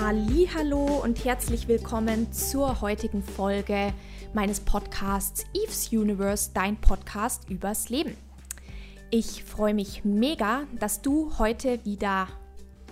Hallo 0.00 1.00
und 1.02 1.24
herzlich 1.24 1.66
willkommen 1.66 2.32
zur 2.32 2.80
heutigen 2.80 3.22
Folge 3.22 3.92
meines 4.32 4.60
Podcasts 4.60 5.44
Eve's 5.52 5.90
Universe, 5.90 6.50
dein 6.54 6.76
Podcast 6.76 7.50
übers 7.50 7.88
Leben. 7.88 8.16
Ich 9.10 9.42
freue 9.42 9.74
mich 9.74 10.04
mega, 10.04 10.62
dass 10.78 11.02
du 11.02 11.36
heute 11.38 11.84
wieder 11.84 12.28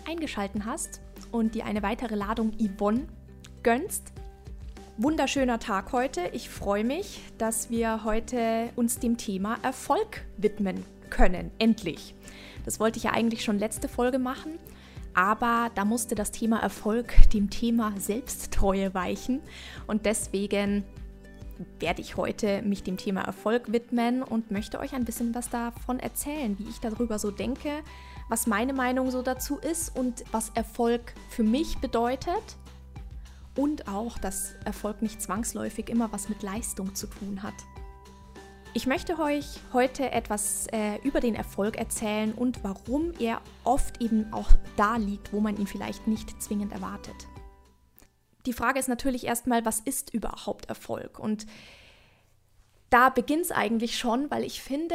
eingeschalten 0.05 0.67
hast 0.67 1.01
und 1.31 1.55
dir 1.55 1.65
eine 1.65 1.83
weitere 1.83 2.17
Ladung 2.17 2.53
Yvonne 2.59 3.07
gönnst. 3.63 4.13
Wunderschöner 4.99 5.61
Tag 5.61 5.93
heute. 5.93 6.29
Ich 6.33 6.51
freue 6.51 6.85
mich, 6.85 7.23
dass 7.39 7.71
wir 7.71 8.03
heute 8.05 8.71
uns 8.75 8.99
dem 8.99 9.17
Thema 9.17 9.59
Erfolg 9.63 10.23
widmen 10.39 10.85
können. 11.09 11.53
Endlich. 11.59 12.15
Das 12.65 12.81
wollte 12.81 12.99
ich 12.99 13.05
ja 13.05 13.13
eigentlich 13.13 13.45
schon 13.45 13.61
letzte 13.61 13.89
Folge 13.89 14.19
machen, 14.19 14.59
aber 15.17 15.71
da 15.75 15.87
musste 15.87 16.15
das 16.15 16.31
Thema 16.31 16.61
Erfolg 16.61 17.31
dem 17.31 17.49
Thema 17.49 17.95
Selbsttreue 17.99 18.93
weichen 18.93 19.41
und 19.87 20.05
deswegen 20.05 20.85
werde 21.81 22.03
ich 22.03 22.19
heute 22.19 22.61
mich 22.61 22.83
dem 22.83 22.99
Thema 22.99 23.23
Erfolg 23.23 23.73
widmen 23.73 24.23
und 24.23 24.51
möchte 24.51 24.79
euch 24.79 24.93
ein 24.93 25.07
bisschen 25.07 25.35
was 25.35 25.49
davon 25.49 25.99
erzählen, 26.01 26.59
wie 26.59 26.69
ich 26.69 26.81
darüber 26.81 27.19
so 27.19 27.31
denke, 27.31 27.71
was 28.29 28.47
meine 28.47 28.75
Meinung 28.75 29.11
so 29.11 29.23
dazu 29.23 29.57
ist 29.57 29.97
und 29.97 30.23
was 30.33 30.51
Erfolg 30.51 31.15
für 31.31 31.45
mich 31.45 31.79
bedeutet 31.79 32.57
und 33.57 33.89
auch, 33.89 34.19
dass 34.19 34.55
Erfolg 34.67 35.01
nicht 35.01 35.23
zwangsläufig 35.23 35.89
immer 35.89 36.13
was 36.13 36.29
mit 36.29 36.43
Leistung 36.43 36.95
zu 36.95 37.07
tun 37.07 37.43
hat. 37.43 37.55
Ich 38.77 38.87
möchte 38.87 39.19
euch 39.19 39.47
heute 39.73 40.11
etwas 40.13 40.67
äh, 40.67 40.97
über 41.03 41.21
den 41.21 41.35
Erfolg 41.35 41.79
erzählen 41.79 42.35
und 42.35 42.63
warum 42.63 43.15
er 43.19 43.41
oft 43.65 44.03
eben 44.03 44.31
auch 44.35 44.51
da 44.77 44.97
liegt, 44.97 45.33
wo 45.33 45.41
man 45.41 45.57
ihn 45.57 45.67
vielleicht 45.67 46.07
nicht 46.07 46.43
zwingend 46.43 46.75
erwartet. 46.75 47.15
Die 48.45 48.53
Frage 48.53 48.79
ist 48.79 48.91
natürlich 48.91 49.25
erstmal, 49.25 49.65
was 49.65 49.81
ist 49.81 50.13
überhaupt 50.13 50.67
Erfolg? 50.69 51.19
Und 51.19 51.47
da 52.91 53.09
beginnt 53.09 53.47
es 53.47 53.51
eigentlich 53.51 53.97
schon, 53.97 54.31
weil 54.31 54.45
ich 54.45 54.61
finde, 54.61 54.95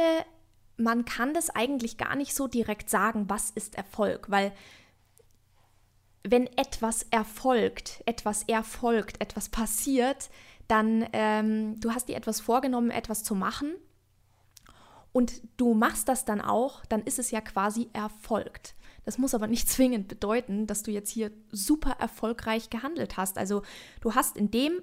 man 0.76 1.04
kann 1.04 1.34
das 1.34 1.50
eigentlich 1.50 1.98
gar 1.98 2.14
nicht 2.14 2.36
so 2.36 2.46
direkt 2.46 2.88
sagen, 2.88 3.28
was 3.28 3.50
ist 3.50 3.74
Erfolg, 3.74 4.30
weil 4.30 4.52
wenn 6.22 6.46
etwas 6.56 7.04
erfolgt, 7.10 8.00
etwas 8.06 8.44
erfolgt, 8.44 9.20
etwas 9.20 9.48
passiert, 9.48 10.30
dann 10.72 11.06
ähm, 11.12 11.78
du 11.80 11.92
hast 11.92 12.08
dir 12.08 12.16
etwas 12.16 12.40
vorgenommen, 12.40 12.90
etwas 12.90 13.22
zu 13.22 13.34
machen 13.34 13.74
und 15.12 15.42
du 15.58 15.74
machst 15.74 16.08
das 16.08 16.24
dann 16.24 16.40
auch, 16.40 16.82
dann 16.86 17.02
ist 17.02 17.18
es 17.18 17.30
ja 17.30 17.42
quasi 17.42 17.90
erfolgt. 17.92 18.74
Das 19.04 19.18
muss 19.18 19.34
aber 19.34 19.48
nicht 19.48 19.68
zwingend 19.68 20.08
bedeuten, 20.08 20.66
dass 20.66 20.82
du 20.82 20.90
jetzt 20.90 21.10
hier 21.10 21.30
super 21.50 21.96
erfolgreich 21.98 22.70
gehandelt 22.70 23.18
hast. 23.18 23.36
Also 23.36 23.60
du 24.00 24.14
hast 24.14 24.38
in 24.38 24.50
dem 24.50 24.80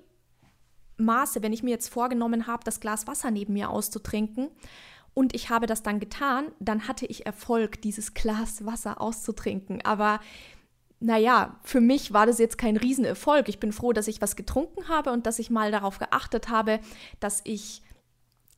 Maße, 0.98 1.42
wenn 1.42 1.54
ich 1.54 1.64
mir 1.64 1.72
jetzt 1.72 1.90
vorgenommen 1.90 2.46
habe, 2.46 2.64
das 2.64 2.80
Glas 2.80 3.08
Wasser 3.08 3.32
neben 3.32 3.54
mir 3.54 3.72
auszutrinken 3.72 4.50
und 5.16 5.34
ich 5.34 5.50
habe 5.50 5.66
das 5.66 5.82
dann 5.82 6.00
getan, 6.00 6.52
dann 6.60 6.88
hatte 6.88 7.08
ich 7.08 7.26
Erfolg, 7.26 7.82
dieses 7.82 8.14
Glas 8.14 8.64
Wasser 8.64 9.02
auszutrinken. 9.02 9.84
Aber 9.84 10.20
naja, 11.00 11.60
für 11.64 11.80
mich 11.80 12.14
war 12.14 12.26
das 12.26 12.40
jetzt 12.40 12.58
kein 12.58 12.78
Riesenerfolg. 12.78 13.48
Ich 13.48 13.60
bin 13.60 13.72
froh, 13.72 13.94
dass 13.94 14.08
ich 14.08 14.22
was 14.22 14.36
getrunken 14.36 14.90
habe 14.90 15.12
und 15.12 15.26
dass 15.26 15.40
ich 15.40 15.50
mal 15.50 15.72
darauf 15.72 15.98
geachtet 15.98 16.50
habe, 16.50 16.80
dass 17.20 17.42
ich 17.46 17.82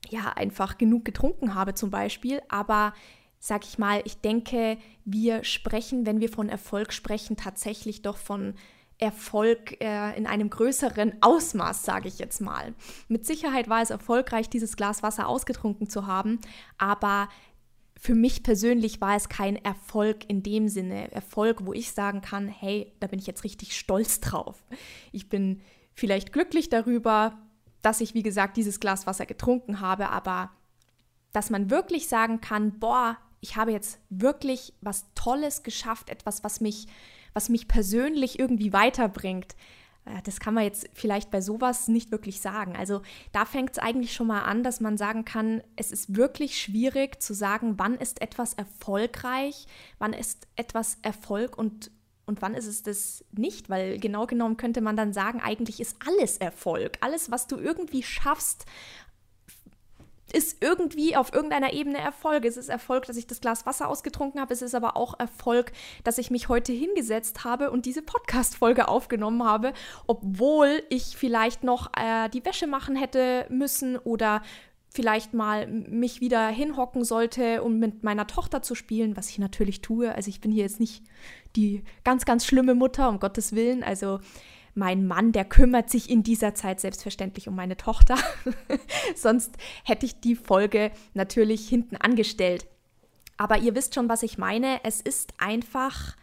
ja 0.09 0.33
einfach 0.35 0.77
genug 0.77 1.05
getrunken 1.05 1.53
habe 1.53 1.75
zum 1.75 1.91
Beispiel. 1.91 2.41
Aber 2.49 2.93
sag 3.39 3.65
ich 3.65 3.77
mal, 3.77 4.01
ich 4.05 4.21
denke, 4.21 4.77
wir 5.05 5.43
sprechen, 5.43 6.05
wenn 6.05 6.19
wir 6.19 6.29
von 6.29 6.49
Erfolg 6.49 6.93
sprechen, 6.93 7.37
tatsächlich 7.37 8.01
doch 8.01 8.17
von 8.17 8.55
Erfolg 8.97 9.81
äh, 9.81 10.15
in 10.15 10.27
einem 10.27 10.49
größeren 10.49 11.13
Ausmaß, 11.21 11.83
sage 11.83 12.07
ich 12.07 12.19
jetzt 12.19 12.39
mal. 12.39 12.73
Mit 13.07 13.25
Sicherheit 13.25 13.67
war 13.67 13.81
es 13.81 13.89
erfolgreich, 13.89 14.47
dieses 14.49 14.75
Glas 14.75 15.01
Wasser 15.01 15.27
ausgetrunken 15.27 15.89
zu 15.89 16.05
haben, 16.05 16.39
aber 16.77 17.27
für 18.03 18.15
mich 18.15 18.41
persönlich 18.41 18.99
war 18.99 19.15
es 19.15 19.29
kein 19.29 19.57
Erfolg 19.57 20.27
in 20.27 20.41
dem 20.41 20.69
Sinne. 20.69 21.11
Erfolg, 21.11 21.67
wo 21.67 21.71
ich 21.71 21.91
sagen 21.91 22.21
kann, 22.21 22.47
hey, 22.47 22.91
da 22.99 23.05
bin 23.05 23.19
ich 23.19 23.27
jetzt 23.27 23.43
richtig 23.43 23.77
stolz 23.77 24.19
drauf. 24.19 24.65
Ich 25.11 25.29
bin 25.29 25.61
vielleicht 25.93 26.33
glücklich 26.33 26.69
darüber, 26.69 27.37
dass 27.83 28.01
ich, 28.01 28.15
wie 28.15 28.23
gesagt, 28.23 28.57
dieses 28.57 28.79
Glas 28.79 29.05
Wasser 29.05 29.27
getrunken 29.27 29.81
habe, 29.81 30.09
aber 30.09 30.49
dass 31.31 31.51
man 31.51 31.69
wirklich 31.69 32.07
sagen 32.07 32.41
kann, 32.41 32.79
boah, 32.79 33.19
ich 33.39 33.55
habe 33.55 33.71
jetzt 33.71 33.99
wirklich 34.09 34.73
was 34.81 35.05
Tolles 35.13 35.61
geschafft, 35.61 36.09
etwas, 36.09 36.43
was 36.43 36.59
mich, 36.59 36.87
was 37.33 37.49
mich 37.49 37.67
persönlich 37.67 38.39
irgendwie 38.39 38.73
weiterbringt. 38.73 39.55
Das 40.23 40.39
kann 40.39 40.55
man 40.55 40.63
jetzt 40.63 40.89
vielleicht 40.93 41.29
bei 41.29 41.41
sowas 41.41 41.87
nicht 41.87 42.11
wirklich 42.11 42.41
sagen. 42.41 42.75
Also 42.75 43.01
da 43.31 43.45
fängt 43.45 43.71
es 43.71 43.77
eigentlich 43.77 44.13
schon 44.13 44.27
mal 44.27 44.41
an, 44.41 44.63
dass 44.63 44.79
man 44.79 44.97
sagen 44.97 45.25
kann, 45.25 45.61
es 45.75 45.91
ist 45.91 46.15
wirklich 46.15 46.59
schwierig 46.59 47.21
zu 47.21 47.33
sagen, 47.33 47.75
wann 47.77 47.95
ist 47.95 48.21
etwas 48.21 48.55
erfolgreich, 48.55 49.67
wann 49.99 50.13
ist 50.13 50.47
etwas 50.55 50.97
Erfolg 51.03 51.55
und, 51.55 51.91
und 52.25 52.41
wann 52.41 52.55
ist 52.55 52.65
es 52.65 52.81
das 52.81 53.23
nicht. 53.31 53.69
Weil 53.69 53.99
genau 53.99 54.25
genommen 54.25 54.57
könnte 54.57 54.81
man 54.81 54.97
dann 54.97 55.13
sagen, 55.13 55.39
eigentlich 55.39 55.79
ist 55.79 55.97
alles 56.07 56.37
Erfolg. 56.37 56.97
Alles, 57.01 57.29
was 57.29 57.45
du 57.45 57.57
irgendwie 57.57 58.01
schaffst, 58.01 58.65
ist 60.31 60.57
irgendwie 60.61 61.15
auf 61.15 61.33
irgendeiner 61.33 61.73
Ebene 61.73 61.97
Erfolg. 61.97 62.45
Es 62.45 62.57
ist 62.57 62.69
Erfolg, 62.69 63.05
dass 63.05 63.17
ich 63.17 63.27
das 63.27 63.41
Glas 63.41 63.65
Wasser 63.65 63.87
ausgetrunken 63.87 64.39
habe. 64.39 64.53
Es 64.53 64.61
ist 64.61 64.75
aber 64.75 64.97
auch 64.97 65.19
Erfolg, 65.19 65.71
dass 66.03 66.17
ich 66.17 66.31
mich 66.31 66.49
heute 66.49 66.71
hingesetzt 66.71 67.43
habe 67.43 67.71
und 67.71 67.85
diese 67.85 68.01
Podcast-Folge 68.01 68.87
aufgenommen 68.87 69.43
habe, 69.43 69.73
obwohl 70.07 70.83
ich 70.89 71.17
vielleicht 71.17 71.63
noch 71.63 71.91
äh, 71.97 72.29
die 72.29 72.45
Wäsche 72.45 72.67
machen 72.67 72.95
hätte 72.95 73.45
müssen 73.49 73.97
oder 73.97 74.41
vielleicht 74.93 75.33
mal 75.33 75.67
mich 75.67 76.19
wieder 76.19 76.47
hinhocken 76.49 77.05
sollte, 77.05 77.63
um 77.63 77.79
mit 77.79 78.03
meiner 78.03 78.27
Tochter 78.27 78.61
zu 78.61 78.75
spielen, 78.75 79.15
was 79.15 79.29
ich 79.29 79.39
natürlich 79.39 79.81
tue. 79.81 80.13
Also 80.13 80.29
ich 80.29 80.41
bin 80.41 80.51
hier 80.51 80.63
jetzt 80.63 80.81
nicht 80.81 81.03
die 81.55 81.83
ganz, 82.03 82.25
ganz 82.25 82.45
schlimme 82.45 82.75
Mutter, 82.75 83.07
um 83.07 83.19
Gottes 83.19 83.55
Willen. 83.55 83.83
Also 83.83 84.19
mein 84.73 85.07
Mann, 85.07 85.31
der 85.31 85.45
kümmert 85.45 85.89
sich 85.89 86.09
in 86.09 86.23
dieser 86.23 86.55
Zeit 86.55 86.79
selbstverständlich 86.79 87.47
um 87.47 87.55
meine 87.55 87.77
Tochter. 87.77 88.17
Sonst 89.15 89.55
hätte 89.83 90.05
ich 90.05 90.19
die 90.19 90.35
Folge 90.35 90.91
natürlich 91.13 91.67
hinten 91.67 91.97
angestellt. 91.97 92.65
Aber 93.37 93.57
ihr 93.57 93.75
wisst 93.75 93.95
schon, 93.95 94.09
was 94.09 94.23
ich 94.23 94.37
meine. 94.37 94.79
Es 94.83 95.01
ist 95.01 95.33
einfach 95.39 96.15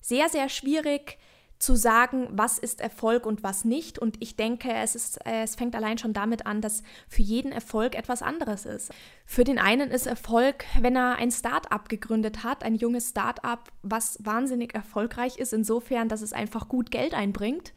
sehr, 0.00 0.28
sehr 0.28 0.48
schwierig 0.48 1.18
zu 1.58 1.76
sagen, 1.76 2.28
was 2.30 2.58
ist 2.58 2.80
Erfolg 2.80 3.26
und 3.26 3.42
was 3.42 3.64
nicht. 3.64 3.98
Und 3.98 4.20
ich 4.20 4.36
denke, 4.36 4.72
es, 4.72 4.94
ist, 4.94 5.18
es 5.24 5.54
fängt 5.54 5.74
allein 5.74 5.98
schon 5.98 6.12
damit 6.12 6.46
an, 6.46 6.60
dass 6.60 6.82
für 7.08 7.22
jeden 7.22 7.52
Erfolg 7.52 7.94
etwas 7.94 8.22
anderes 8.22 8.66
ist. 8.66 8.92
Für 9.24 9.44
den 9.44 9.58
einen 9.58 9.90
ist 9.90 10.06
Erfolg, 10.06 10.64
wenn 10.80 10.96
er 10.96 11.16
ein 11.16 11.30
Start-up 11.30 11.88
gegründet 11.88 12.44
hat, 12.44 12.64
ein 12.64 12.74
junges 12.74 13.10
Start-up, 13.10 13.70
was 13.82 14.18
wahnsinnig 14.24 14.74
erfolgreich 14.74 15.38
ist, 15.38 15.52
insofern, 15.52 16.08
dass 16.08 16.22
es 16.22 16.32
einfach 16.32 16.68
gut 16.68 16.90
Geld 16.90 17.14
einbringt. 17.14 17.73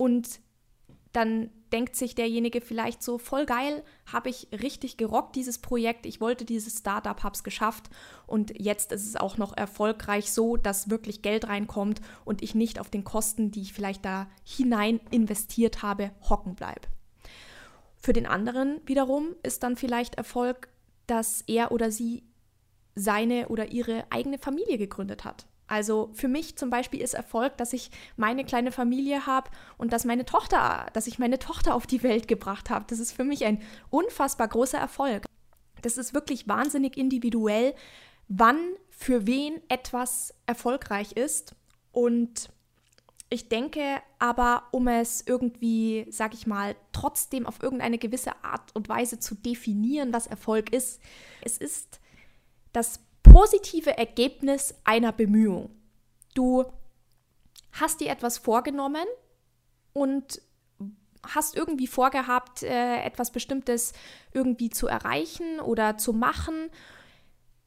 Und 0.00 0.40
dann 1.12 1.50
denkt 1.72 1.94
sich 1.94 2.14
derjenige 2.14 2.62
vielleicht 2.62 3.02
so, 3.02 3.18
voll 3.18 3.44
geil, 3.44 3.84
habe 4.10 4.30
ich 4.30 4.48
richtig 4.50 4.96
gerockt, 4.96 5.36
dieses 5.36 5.58
Projekt. 5.58 6.06
Ich 6.06 6.22
wollte 6.22 6.46
dieses 6.46 6.78
Startup, 6.78 7.22
habe 7.22 7.34
es 7.34 7.44
geschafft. 7.44 7.90
Und 8.26 8.58
jetzt 8.58 8.92
ist 8.92 9.06
es 9.06 9.16
auch 9.16 9.36
noch 9.36 9.54
erfolgreich 9.54 10.32
so, 10.32 10.56
dass 10.56 10.88
wirklich 10.88 11.20
Geld 11.20 11.48
reinkommt 11.48 12.00
und 12.24 12.40
ich 12.40 12.54
nicht 12.54 12.80
auf 12.80 12.88
den 12.88 13.04
Kosten, 13.04 13.50
die 13.50 13.60
ich 13.60 13.74
vielleicht 13.74 14.06
da 14.06 14.26
hinein 14.42 15.00
investiert 15.10 15.82
habe, 15.82 16.12
hocken 16.30 16.54
bleibe. 16.54 16.88
Für 17.98 18.14
den 18.14 18.24
anderen 18.24 18.80
wiederum 18.86 19.36
ist 19.42 19.62
dann 19.62 19.76
vielleicht 19.76 20.14
Erfolg, 20.14 20.68
dass 21.06 21.44
er 21.46 21.72
oder 21.72 21.90
sie 21.90 22.22
seine 22.94 23.48
oder 23.48 23.70
ihre 23.70 24.10
eigene 24.10 24.38
Familie 24.38 24.78
gegründet 24.78 25.26
hat. 25.26 25.44
Also 25.70 26.10
für 26.14 26.26
mich 26.26 26.56
zum 26.56 26.68
Beispiel 26.68 27.00
ist 27.00 27.14
Erfolg, 27.14 27.56
dass 27.56 27.72
ich 27.72 27.92
meine 28.16 28.44
kleine 28.44 28.72
Familie 28.72 29.24
habe 29.26 29.50
und 29.78 29.92
dass 29.92 30.04
meine 30.04 30.24
Tochter, 30.24 30.88
dass 30.94 31.06
ich 31.06 31.20
meine 31.20 31.38
Tochter 31.38 31.76
auf 31.76 31.86
die 31.86 32.02
Welt 32.02 32.26
gebracht 32.26 32.70
habe. 32.70 32.86
Das 32.88 32.98
ist 32.98 33.12
für 33.12 33.22
mich 33.22 33.44
ein 33.44 33.62
unfassbar 33.88 34.48
großer 34.48 34.78
Erfolg. 34.78 35.26
Das 35.82 35.96
ist 35.96 36.12
wirklich 36.12 36.48
wahnsinnig 36.48 36.96
individuell, 36.96 37.76
wann 38.26 38.58
für 38.90 39.28
wen 39.28 39.60
etwas 39.68 40.34
erfolgreich 40.44 41.12
ist. 41.12 41.54
Und 41.92 42.50
ich 43.28 43.48
denke 43.48 44.02
aber, 44.18 44.64
um 44.72 44.88
es 44.88 45.22
irgendwie, 45.24 46.04
sag 46.10 46.34
ich 46.34 46.48
mal, 46.48 46.74
trotzdem 46.90 47.46
auf 47.46 47.62
irgendeine 47.62 47.98
gewisse 47.98 48.32
Art 48.42 48.74
und 48.74 48.88
Weise 48.88 49.20
zu 49.20 49.36
definieren, 49.36 50.12
was 50.12 50.26
Erfolg 50.26 50.72
ist, 50.72 51.00
es 51.42 51.58
ist 51.58 52.00
das 52.72 52.98
positive 53.22 53.96
Ergebnis 53.96 54.74
einer 54.84 55.12
Bemühung. 55.12 55.70
Du 56.34 56.64
hast 57.72 58.00
dir 58.00 58.10
etwas 58.10 58.38
vorgenommen 58.38 59.06
und 59.92 60.42
hast 61.26 61.54
irgendwie 61.56 61.86
vorgehabt, 61.86 62.62
äh, 62.62 63.02
etwas 63.02 63.30
Bestimmtes 63.30 63.92
irgendwie 64.32 64.70
zu 64.70 64.86
erreichen 64.86 65.60
oder 65.60 65.98
zu 65.98 66.12
machen. 66.12 66.70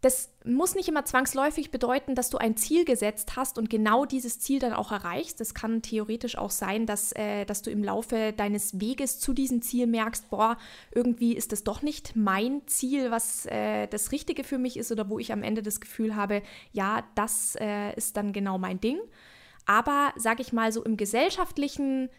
Das 0.03 0.29
muss 0.44 0.75
nicht 0.75 0.89
immer 0.89 1.05
zwangsläufig 1.05 1.71
bedeuten, 1.71 2.13
dass 2.13 2.29
du 2.29 2.38
ein 2.38 2.57
Ziel 2.57 2.83
gesetzt 2.83 3.38
hast 3.38 3.57
und 3.57 3.69
genau 3.69 4.03
dieses 4.03 4.38
Ziel 4.38 4.59
dann 4.59 4.73
auch 4.73 4.91
erreichst. 4.91 5.39
Es 5.39 5.53
kann 5.53 5.81
theoretisch 5.81 6.38
auch 6.38 6.51
sein, 6.51 6.85
dass, 6.85 7.13
äh, 7.13 7.45
dass 7.45 7.61
du 7.61 7.71
im 7.71 7.85
Laufe 7.85 8.33
deines 8.33 8.81
Weges 8.81 9.21
zu 9.21 9.31
diesem 9.31 9.61
Ziel 9.61 9.88
merkst, 9.88 10.29
boah, 10.29 10.57
irgendwie 10.91 11.33
ist 11.33 11.53
das 11.53 11.63
doch 11.63 11.81
nicht 11.81 12.17
mein 12.17 12.67
Ziel, 12.67 13.11
was 13.11 13.45
äh, 13.45 13.88
das 13.88 14.11
Richtige 14.11 14.44
für 14.44 14.57
mich 14.57 14.75
ist 14.75 14.91
oder 14.91 15.07
wo 15.07 15.19
ich 15.19 15.31
am 15.31 15.41
Ende 15.41 15.63
das 15.63 15.79
Gefühl 15.79 16.17
habe, 16.17 16.41
ja, 16.73 17.05
das 17.15 17.55
äh, 17.61 17.95
ist 17.95 18.17
dann 18.17 18.33
genau 18.33 18.57
mein 18.57 18.81
Ding. 18.81 19.00
Aber 19.65 20.11
sage 20.17 20.41
ich 20.41 20.51
mal 20.51 20.73
so 20.73 20.83
im 20.83 20.97
gesellschaftlichen 20.97 22.09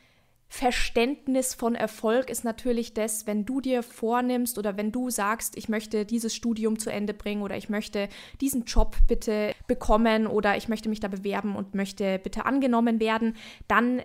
Verständnis 0.56 1.52
von 1.52 1.74
Erfolg 1.74 2.30
ist 2.30 2.44
natürlich 2.44 2.94
das, 2.94 3.26
wenn 3.26 3.44
du 3.44 3.60
dir 3.60 3.82
vornimmst 3.82 4.56
oder 4.56 4.76
wenn 4.76 4.92
du 4.92 5.10
sagst, 5.10 5.58
ich 5.58 5.68
möchte 5.68 6.04
dieses 6.04 6.32
Studium 6.32 6.78
zu 6.78 6.90
Ende 6.90 7.12
bringen 7.12 7.42
oder 7.42 7.56
ich 7.56 7.70
möchte 7.70 8.08
diesen 8.40 8.62
Job 8.62 8.96
bitte 9.08 9.52
bekommen 9.66 10.28
oder 10.28 10.56
ich 10.56 10.68
möchte 10.68 10.88
mich 10.88 11.00
da 11.00 11.08
bewerben 11.08 11.56
und 11.56 11.74
möchte 11.74 12.20
bitte 12.20 12.46
angenommen 12.46 13.00
werden, 13.00 13.34
dann 13.66 14.00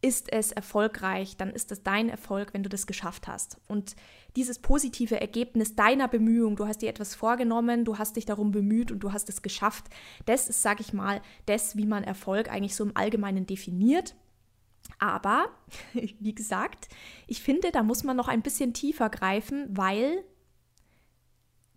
ist 0.00 0.32
es 0.32 0.50
erfolgreich, 0.50 1.36
dann 1.36 1.50
ist 1.50 1.70
es 1.70 1.84
dein 1.84 2.08
Erfolg, 2.08 2.54
wenn 2.54 2.64
du 2.64 2.68
das 2.68 2.88
geschafft 2.88 3.28
hast. 3.28 3.58
Und 3.68 3.94
dieses 4.34 4.58
positive 4.58 5.20
Ergebnis 5.20 5.76
deiner 5.76 6.08
Bemühung, 6.08 6.56
du 6.56 6.66
hast 6.66 6.82
dir 6.82 6.88
etwas 6.88 7.14
vorgenommen, 7.14 7.84
du 7.84 7.98
hast 7.98 8.16
dich 8.16 8.26
darum 8.26 8.50
bemüht 8.50 8.90
und 8.90 8.98
du 8.98 9.12
hast 9.12 9.28
es 9.28 9.42
geschafft, 9.42 9.84
das 10.26 10.48
ist, 10.48 10.60
sage 10.60 10.80
ich 10.80 10.92
mal, 10.92 11.22
das, 11.46 11.76
wie 11.76 11.86
man 11.86 12.02
Erfolg 12.02 12.50
eigentlich 12.50 12.74
so 12.74 12.82
im 12.82 12.96
Allgemeinen 12.96 13.46
definiert. 13.46 14.16
Aber, 14.98 15.48
wie 15.92 16.34
gesagt, 16.34 16.88
ich 17.26 17.42
finde, 17.42 17.72
da 17.72 17.82
muss 17.82 18.04
man 18.04 18.16
noch 18.16 18.28
ein 18.28 18.42
bisschen 18.42 18.74
tiefer 18.74 19.10
greifen, 19.10 19.66
weil 19.76 20.24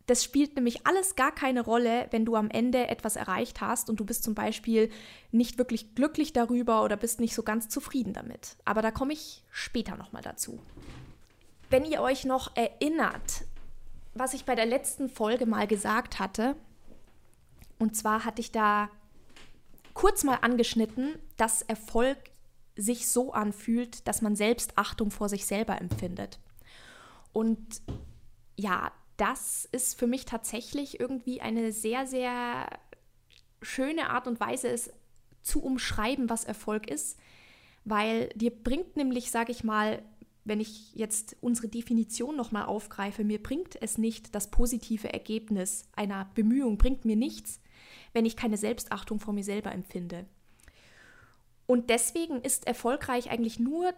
das 0.08 0.24
spielt 0.24 0.56
nämlich 0.56 0.86
alles 0.86 1.16
gar 1.16 1.34
keine 1.34 1.62
Rolle, 1.62 2.08
wenn 2.12 2.26
du 2.26 2.36
am 2.36 2.52
Ende 2.52 2.88
etwas 2.88 3.16
erreicht 3.16 3.62
hast 3.62 3.90
und 3.90 4.00
du 4.00 4.06
bist 4.06 4.24
zum 4.24 4.36
Beispiel 4.36 4.92
nicht 5.32 5.58
wirklich 5.58 5.96
glücklich 5.96 6.32
darüber 6.32 6.84
oder 6.84 6.96
bist 6.96 7.20
nicht 7.20 7.34
so 7.34 7.42
ganz 7.42 7.70
zufrieden 7.70 8.14
damit. 8.14 8.58
Aber 8.66 8.82
da 8.82 8.92
komme 8.92 9.14
ich 9.14 9.44
später 9.50 9.98
nochmal 9.98 10.22
dazu. 10.22 10.60
Wenn 11.72 11.86
ihr 11.86 12.02
euch 12.02 12.26
noch 12.26 12.56
erinnert, 12.56 13.46
was 14.14 14.36
ich 14.36 14.46
bei 14.46 14.54
der 14.54 14.68
letzten 14.68 15.10
Folge 15.10 15.48
mal 15.48 15.66
gesagt 15.66 16.20
hatte, 16.20 16.56
und 17.80 17.96
zwar 17.96 18.26
hatte 18.26 18.42
ich 18.42 18.52
da 18.52 18.90
kurz 19.94 20.24
mal 20.24 20.38
angeschnitten, 20.42 21.18
dass 21.36 21.64
Erfolg 21.64 22.18
sich 22.76 23.08
so 23.08 23.34
anfühlt, 23.34 24.08
dass 24.08 24.22
man 24.22 24.36
selbst 24.36 24.78
Achtung 24.78 25.12
vor 25.12 25.30
sich 25.30 25.46
selber 25.46 25.80
empfindet. 25.80 26.40
Und 27.32 27.82
ja, 28.58 28.92
das 29.18 29.68
ist 29.72 29.98
für 29.98 30.08
mich 30.08 30.26
tatsächlich 30.26 31.00
irgendwie 31.00 31.42
eine 31.42 31.72
sehr, 31.72 32.06
sehr 32.06 32.68
schöne 33.62 34.10
Art 34.10 34.28
und 34.28 34.40
Weise, 34.40 34.68
es 34.70 34.92
zu 35.42 35.62
umschreiben, 35.64 36.30
was 36.30 36.44
Erfolg 36.44 36.90
ist, 36.90 37.18
weil 37.86 38.30
dir 38.30 38.52
bringt 38.52 38.96
nämlich, 38.98 39.32
sage 39.32 39.52
ich 39.52 39.64
mal, 39.64 40.02
wenn 40.44 40.60
ich 40.60 40.94
jetzt 40.94 41.36
unsere 41.42 41.68
Definition 41.68 42.36
nochmal 42.36 42.66
aufgreife, 42.66 43.24
mir 43.24 43.42
bringt 43.42 43.82
es 43.82 43.98
nicht 43.98 44.36
das 44.36 44.52
positive 44.52 45.12
Ergebnis 45.12 45.86
einer 45.96 46.30
Bemühung, 46.36 46.78
bringt 46.78 47.04
mir 47.04 47.16
nichts, 47.16 47.60
wenn 48.14 48.26
ich 48.26 48.36
keine 48.36 48.58
Selbstachtung 48.58 49.20
vor 49.20 49.34
mir 49.34 49.44
selber 49.44 49.72
empfinde. 49.72 50.26
Und 51.68 51.90
deswegen 51.90 52.42
ist 52.42 52.68
erfolgreich 52.68 53.32
eigentlich 53.32 53.60
nur 53.60 53.94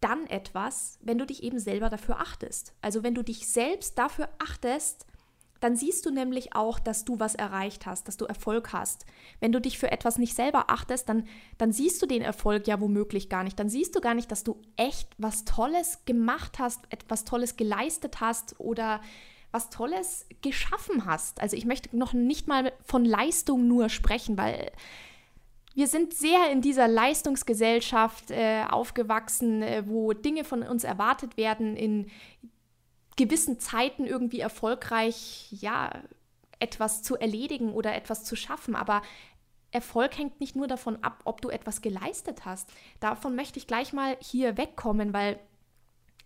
dann 0.00 0.26
etwas, 0.26 0.98
wenn 1.00 1.18
du 1.18 1.26
dich 1.26 1.42
eben 1.42 1.58
selber 1.58 1.88
dafür 1.88 2.20
achtest. 2.20 2.74
Also 2.82 3.02
wenn 3.02 3.14
du 3.14 3.22
dich 3.22 3.48
selbst 3.48 3.98
dafür 3.98 4.28
achtest, 4.38 5.06
dann 5.62 5.76
siehst 5.76 6.04
du 6.04 6.10
nämlich 6.10 6.56
auch, 6.56 6.80
dass 6.80 7.04
du 7.04 7.20
was 7.20 7.36
erreicht 7.36 7.86
hast, 7.86 8.08
dass 8.08 8.16
du 8.16 8.24
Erfolg 8.24 8.72
hast. 8.72 9.06
Wenn 9.38 9.52
du 9.52 9.60
dich 9.60 9.78
für 9.78 9.92
etwas 9.92 10.18
nicht 10.18 10.34
selber 10.34 10.70
achtest, 10.70 11.08
dann, 11.08 11.28
dann 11.56 11.70
siehst 11.70 12.02
du 12.02 12.06
den 12.06 12.20
Erfolg 12.20 12.66
ja 12.66 12.80
womöglich 12.80 13.28
gar 13.28 13.44
nicht. 13.44 13.60
Dann 13.60 13.68
siehst 13.68 13.94
du 13.94 14.00
gar 14.00 14.14
nicht, 14.14 14.32
dass 14.32 14.42
du 14.42 14.60
echt 14.76 15.08
was 15.18 15.44
Tolles 15.44 16.04
gemacht 16.04 16.58
hast, 16.58 16.80
etwas 16.90 17.24
Tolles 17.24 17.56
geleistet 17.56 18.20
hast 18.20 18.58
oder 18.58 19.00
was 19.52 19.70
Tolles 19.70 20.26
geschaffen 20.40 21.06
hast. 21.06 21.40
Also 21.40 21.56
ich 21.56 21.64
möchte 21.64 21.96
noch 21.96 22.12
nicht 22.12 22.48
mal 22.48 22.72
von 22.84 23.04
Leistung 23.04 23.68
nur 23.68 23.88
sprechen, 23.88 24.36
weil 24.36 24.72
wir 25.74 25.86
sind 25.86 26.12
sehr 26.14 26.50
in 26.50 26.60
dieser 26.60 26.88
Leistungsgesellschaft 26.88 28.30
äh, 28.30 28.64
aufgewachsen, 28.68 29.62
äh, 29.62 29.84
wo 29.86 30.12
Dinge 30.12 30.44
von 30.44 30.62
uns 30.62 30.84
erwartet 30.84 31.36
werden, 31.36 31.76
in 31.76 32.10
gewissen 33.16 33.58
Zeiten 33.60 34.06
irgendwie 34.06 34.40
erfolgreich, 34.40 35.48
ja, 35.50 36.02
etwas 36.58 37.02
zu 37.02 37.16
erledigen 37.16 37.72
oder 37.72 37.94
etwas 37.94 38.24
zu 38.24 38.36
schaffen. 38.36 38.76
Aber 38.76 39.02
Erfolg 39.70 40.16
hängt 40.18 40.40
nicht 40.40 40.54
nur 40.54 40.66
davon 40.66 41.02
ab, 41.02 41.22
ob 41.24 41.40
du 41.40 41.48
etwas 41.48 41.80
geleistet 41.80 42.44
hast. 42.44 42.70
Davon 43.00 43.34
möchte 43.34 43.58
ich 43.58 43.66
gleich 43.66 43.92
mal 43.92 44.16
hier 44.20 44.56
wegkommen, 44.56 45.12
weil 45.12 45.40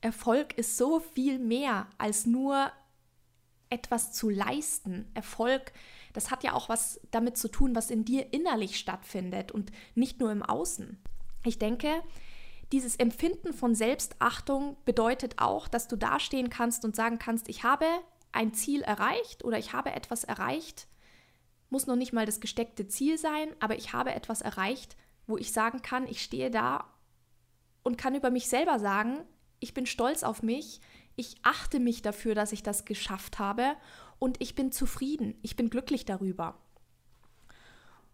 Erfolg 0.00 0.58
ist 0.58 0.76
so 0.76 1.00
viel 1.00 1.38
mehr 1.38 1.86
als 1.96 2.26
nur 2.26 2.70
etwas 3.70 4.12
zu 4.12 4.28
leisten. 4.28 5.10
Erfolg 5.14 5.72
ist 5.72 5.95
das 6.16 6.30
hat 6.30 6.42
ja 6.44 6.54
auch 6.54 6.70
was 6.70 6.98
damit 7.10 7.36
zu 7.36 7.48
tun, 7.48 7.76
was 7.76 7.90
in 7.90 8.06
dir 8.06 8.32
innerlich 8.32 8.78
stattfindet 8.78 9.52
und 9.52 9.70
nicht 9.94 10.18
nur 10.18 10.32
im 10.32 10.42
Außen. 10.42 10.98
Ich 11.44 11.58
denke, 11.58 12.02
dieses 12.72 12.96
Empfinden 12.96 13.52
von 13.52 13.74
Selbstachtung 13.74 14.78
bedeutet 14.86 15.34
auch, 15.36 15.68
dass 15.68 15.88
du 15.88 15.96
dastehen 15.96 16.48
kannst 16.48 16.86
und 16.86 16.96
sagen 16.96 17.18
kannst, 17.18 17.50
ich 17.50 17.64
habe 17.64 17.84
ein 18.32 18.54
Ziel 18.54 18.80
erreicht 18.80 19.44
oder 19.44 19.58
ich 19.58 19.74
habe 19.74 19.92
etwas 19.92 20.24
erreicht. 20.24 20.88
Muss 21.68 21.86
noch 21.86 21.96
nicht 21.96 22.14
mal 22.14 22.24
das 22.24 22.40
gesteckte 22.40 22.88
Ziel 22.88 23.18
sein, 23.18 23.48
aber 23.60 23.76
ich 23.76 23.92
habe 23.92 24.14
etwas 24.14 24.40
erreicht, 24.40 24.96
wo 25.26 25.36
ich 25.36 25.52
sagen 25.52 25.82
kann, 25.82 26.06
ich 26.06 26.22
stehe 26.22 26.50
da 26.50 26.90
und 27.82 27.98
kann 27.98 28.14
über 28.14 28.30
mich 28.30 28.48
selber 28.48 28.78
sagen, 28.78 29.18
ich 29.60 29.74
bin 29.74 29.84
stolz 29.84 30.22
auf 30.22 30.42
mich, 30.42 30.80
ich 31.14 31.36
achte 31.42 31.78
mich 31.78 32.00
dafür, 32.00 32.34
dass 32.34 32.52
ich 32.52 32.62
das 32.62 32.86
geschafft 32.86 33.38
habe 33.38 33.76
und 34.18 34.40
ich 34.40 34.54
bin 34.54 34.72
zufrieden, 34.72 35.38
ich 35.42 35.56
bin 35.56 35.70
glücklich 35.70 36.04
darüber. 36.04 36.58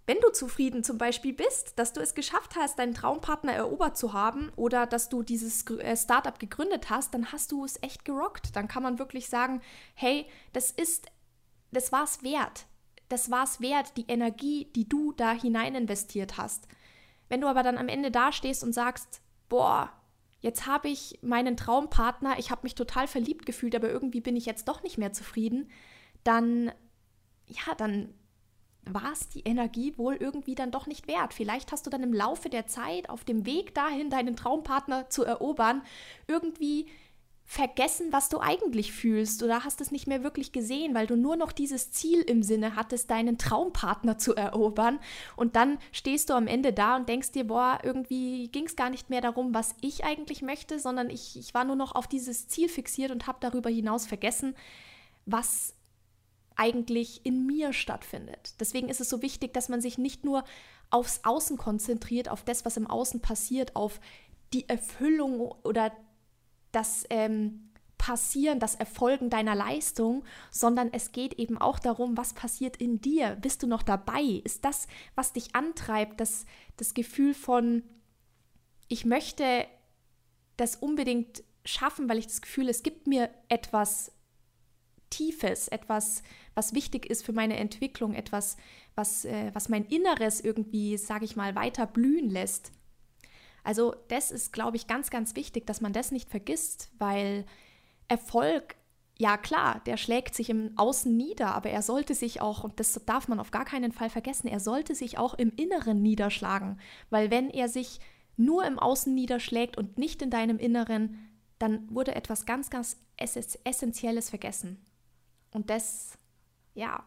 Wenn 0.04 0.18
du 0.20 0.30
zufrieden 0.30 0.82
zum 0.82 0.98
Beispiel 0.98 1.32
bist, 1.32 1.78
dass 1.78 1.92
du 1.92 2.00
es 2.00 2.14
geschafft 2.14 2.56
hast, 2.56 2.78
deinen 2.78 2.94
Traumpartner 2.94 3.52
erobert 3.52 3.96
zu 3.96 4.12
haben 4.12 4.50
oder 4.56 4.86
dass 4.86 5.08
du 5.08 5.22
dieses 5.22 5.64
äh, 5.70 5.96
Startup 5.96 6.38
gegründet 6.38 6.90
hast, 6.90 7.14
dann 7.14 7.30
hast 7.30 7.52
du 7.52 7.64
es 7.64 7.80
echt 7.82 8.04
gerockt. 8.04 8.56
Dann 8.56 8.66
kann 8.66 8.82
man 8.82 8.98
wirklich 8.98 9.28
sagen, 9.28 9.62
hey, 9.94 10.26
das 10.52 10.72
ist, 10.72 11.06
das 11.70 11.92
war 11.92 12.02
es 12.02 12.24
wert. 12.24 12.66
Das 13.08 13.30
war 13.30 13.44
es 13.44 13.60
wert, 13.60 13.96
die 13.96 14.06
Energie, 14.08 14.72
die 14.74 14.88
du 14.88 15.12
da 15.12 15.32
hinein 15.32 15.76
investiert 15.76 16.36
hast. 16.36 16.66
Wenn 17.28 17.40
du 17.40 17.46
aber 17.46 17.62
dann 17.62 17.78
am 17.78 17.88
Ende 17.88 18.10
dastehst 18.10 18.64
und 18.64 18.72
sagst, 18.72 19.20
boah, 19.48 19.92
jetzt 20.40 20.66
habe 20.66 20.88
ich 20.88 21.20
meinen 21.22 21.56
Traumpartner, 21.56 22.38
ich 22.38 22.50
habe 22.50 22.62
mich 22.64 22.74
total 22.74 23.06
verliebt 23.06 23.46
gefühlt, 23.46 23.76
aber 23.76 23.88
irgendwie 23.88 24.20
bin 24.20 24.36
ich 24.36 24.46
jetzt 24.46 24.66
doch 24.66 24.82
nicht 24.82 24.98
mehr 24.98 25.12
zufrieden, 25.12 25.70
dann, 26.24 26.72
ja, 27.46 27.74
dann 27.76 28.14
war 28.84 29.12
es 29.12 29.28
die 29.28 29.42
Energie 29.42 29.96
wohl 29.96 30.16
irgendwie 30.16 30.54
dann 30.54 30.70
doch 30.72 30.86
nicht 30.86 31.06
wert. 31.06 31.34
Vielleicht 31.34 31.70
hast 31.72 31.86
du 31.86 31.90
dann 31.90 32.02
im 32.02 32.12
Laufe 32.12 32.48
der 32.48 32.66
Zeit 32.66 33.08
auf 33.08 33.24
dem 33.24 33.46
Weg 33.46 33.74
dahin, 33.74 34.10
deinen 34.10 34.36
Traumpartner 34.36 35.08
zu 35.08 35.24
erobern, 35.24 35.82
irgendwie 36.26 36.86
vergessen, 37.44 38.12
was 38.12 38.28
du 38.28 38.40
eigentlich 38.40 38.92
fühlst 38.92 39.42
oder 39.42 39.64
hast 39.64 39.80
es 39.80 39.90
nicht 39.90 40.06
mehr 40.06 40.22
wirklich 40.22 40.52
gesehen, 40.52 40.94
weil 40.94 41.06
du 41.06 41.16
nur 41.16 41.36
noch 41.36 41.52
dieses 41.52 41.90
Ziel 41.90 42.22
im 42.22 42.42
Sinne 42.42 42.76
hattest, 42.76 43.10
deinen 43.10 43.36
Traumpartner 43.36 44.16
zu 44.16 44.34
erobern. 44.34 44.98
Und 45.36 45.54
dann 45.54 45.78
stehst 45.90 46.30
du 46.30 46.34
am 46.34 46.46
Ende 46.46 46.72
da 46.72 46.96
und 46.96 47.08
denkst 47.08 47.32
dir, 47.32 47.46
boah, 47.46 47.78
irgendwie 47.82 48.48
ging 48.48 48.66
es 48.66 48.76
gar 48.76 48.90
nicht 48.90 49.10
mehr 49.10 49.20
darum, 49.20 49.54
was 49.54 49.74
ich 49.80 50.04
eigentlich 50.04 50.40
möchte, 50.40 50.78
sondern 50.78 51.10
ich, 51.10 51.38
ich 51.38 51.52
war 51.52 51.64
nur 51.64 51.76
noch 51.76 51.94
auf 51.94 52.06
dieses 52.06 52.48
Ziel 52.48 52.68
fixiert 52.68 53.10
und 53.10 53.26
habe 53.26 53.38
darüber 53.40 53.68
hinaus 53.68 54.06
vergessen, 54.06 54.54
was 55.26 55.74
eigentlich 56.62 57.26
in 57.26 57.44
mir 57.44 57.72
stattfindet. 57.72 58.54
Deswegen 58.60 58.88
ist 58.88 59.00
es 59.00 59.08
so 59.08 59.20
wichtig, 59.20 59.52
dass 59.52 59.68
man 59.68 59.80
sich 59.80 59.98
nicht 59.98 60.24
nur 60.24 60.44
aufs 60.90 61.20
Außen 61.24 61.56
konzentriert, 61.56 62.28
auf 62.28 62.44
das, 62.44 62.64
was 62.64 62.76
im 62.76 62.86
Außen 62.86 63.20
passiert, 63.20 63.74
auf 63.74 64.00
die 64.52 64.68
Erfüllung 64.68 65.40
oder 65.64 65.90
das 66.70 67.04
ähm, 67.10 67.72
Passieren, 67.98 68.60
das 68.60 68.76
Erfolgen 68.76 69.28
deiner 69.28 69.56
Leistung, 69.56 70.24
sondern 70.50 70.92
es 70.92 71.10
geht 71.10 71.34
eben 71.34 71.58
auch 71.58 71.80
darum, 71.80 72.16
was 72.16 72.32
passiert 72.32 72.76
in 72.76 73.00
dir. 73.00 73.36
Bist 73.40 73.62
du 73.62 73.66
noch 73.66 73.82
dabei? 73.82 74.22
Ist 74.44 74.64
das, 74.64 74.86
was 75.16 75.32
dich 75.32 75.54
antreibt, 75.56 76.20
das, 76.20 76.44
das 76.76 76.94
Gefühl 76.94 77.34
von, 77.34 77.82
ich 78.88 79.04
möchte 79.04 79.66
das 80.56 80.76
unbedingt 80.76 81.42
schaffen, 81.64 82.08
weil 82.08 82.18
ich 82.18 82.26
das 82.26 82.42
Gefühl, 82.42 82.68
es 82.68 82.82
gibt 82.82 83.06
mir 83.06 83.30
etwas 83.48 84.12
Tiefes, 85.12 85.68
etwas, 85.68 86.22
was 86.54 86.72
wichtig 86.72 87.06
ist 87.06 87.24
für 87.24 87.34
meine 87.34 87.58
Entwicklung, 87.58 88.14
etwas, 88.14 88.56
was, 88.94 89.24
äh, 89.24 89.50
was 89.52 89.68
mein 89.68 89.84
Inneres 89.84 90.40
irgendwie, 90.40 90.96
sage 90.96 91.26
ich 91.26 91.36
mal, 91.36 91.54
weiter 91.54 91.86
blühen 91.86 92.30
lässt. 92.30 92.72
Also 93.62 93.94
das 94.08 94.30
ist, 94.30 94.52
glaube 94.52 94.76
ich, 94.76 94.86
ganz, 94.86 95.10
ganz 95.10 95.36
wichtig, 95.36 95.66
dass 95.66 95.80
man 95.80 95.92
das 95.92 96.10
nicht 96.10 96.30
vergisst, 96.30 96.90
weil 96.98 97.44
Erfolg 98.08 98.74
ja 99.18 99.36
klar, 99.36 99.80
der 99.86 99.98
schlägt 99.98 100.34
sich 100.34 100.50
im 100.50 100.72
Außen 100.76 101.14
nieder, 101.14 101.54
aber 101.54 101.70
er 101.70 101.82
sollte 101.82 102.14
sich 102.14 102.40
auch, 102.40 102.64
und 102.64 102.80
das 102.80 103.00
darf 103.06 103.28
man 103.28 103.38
auf 103.38 103.50
gar 103.50 103.64
keinen 103.64 103.92
Fall 103.92 104.10
vergessen, 104.10 104.48
er 104.48 104.58
sollte 104.58 104.94
sich 104.94 105.18
auch 105.18 105.34
im 105.34 105.52
Inneren 105.54 106.02
niederschlagen, 106.02 106.80
weil 107.10 107.30
wenn 107.30 107.50
er 107.50 107.68
sich 107.68 108.00
nur 108.36 108.64
im 108.64 108.78
Außen 108.78 109.14
niederschlägt 109.14 109.76
und 109.76 109.98
nicht 109.98 110.22
in 110.22 110.30
deinem 110.30 110.58
Inneren, 110.58 111.28
dann 111.58 111.86
wurde 111.94 112.14
etwas 112.14 112.46
ganz, 112.46 112.70
ganz 112.70 112.96
Essentielles 113.16 114.30
vergessen. 114.30 114.84
Und 115.52 115.70
das, 115.70 116.18
ja, 116.74 117.06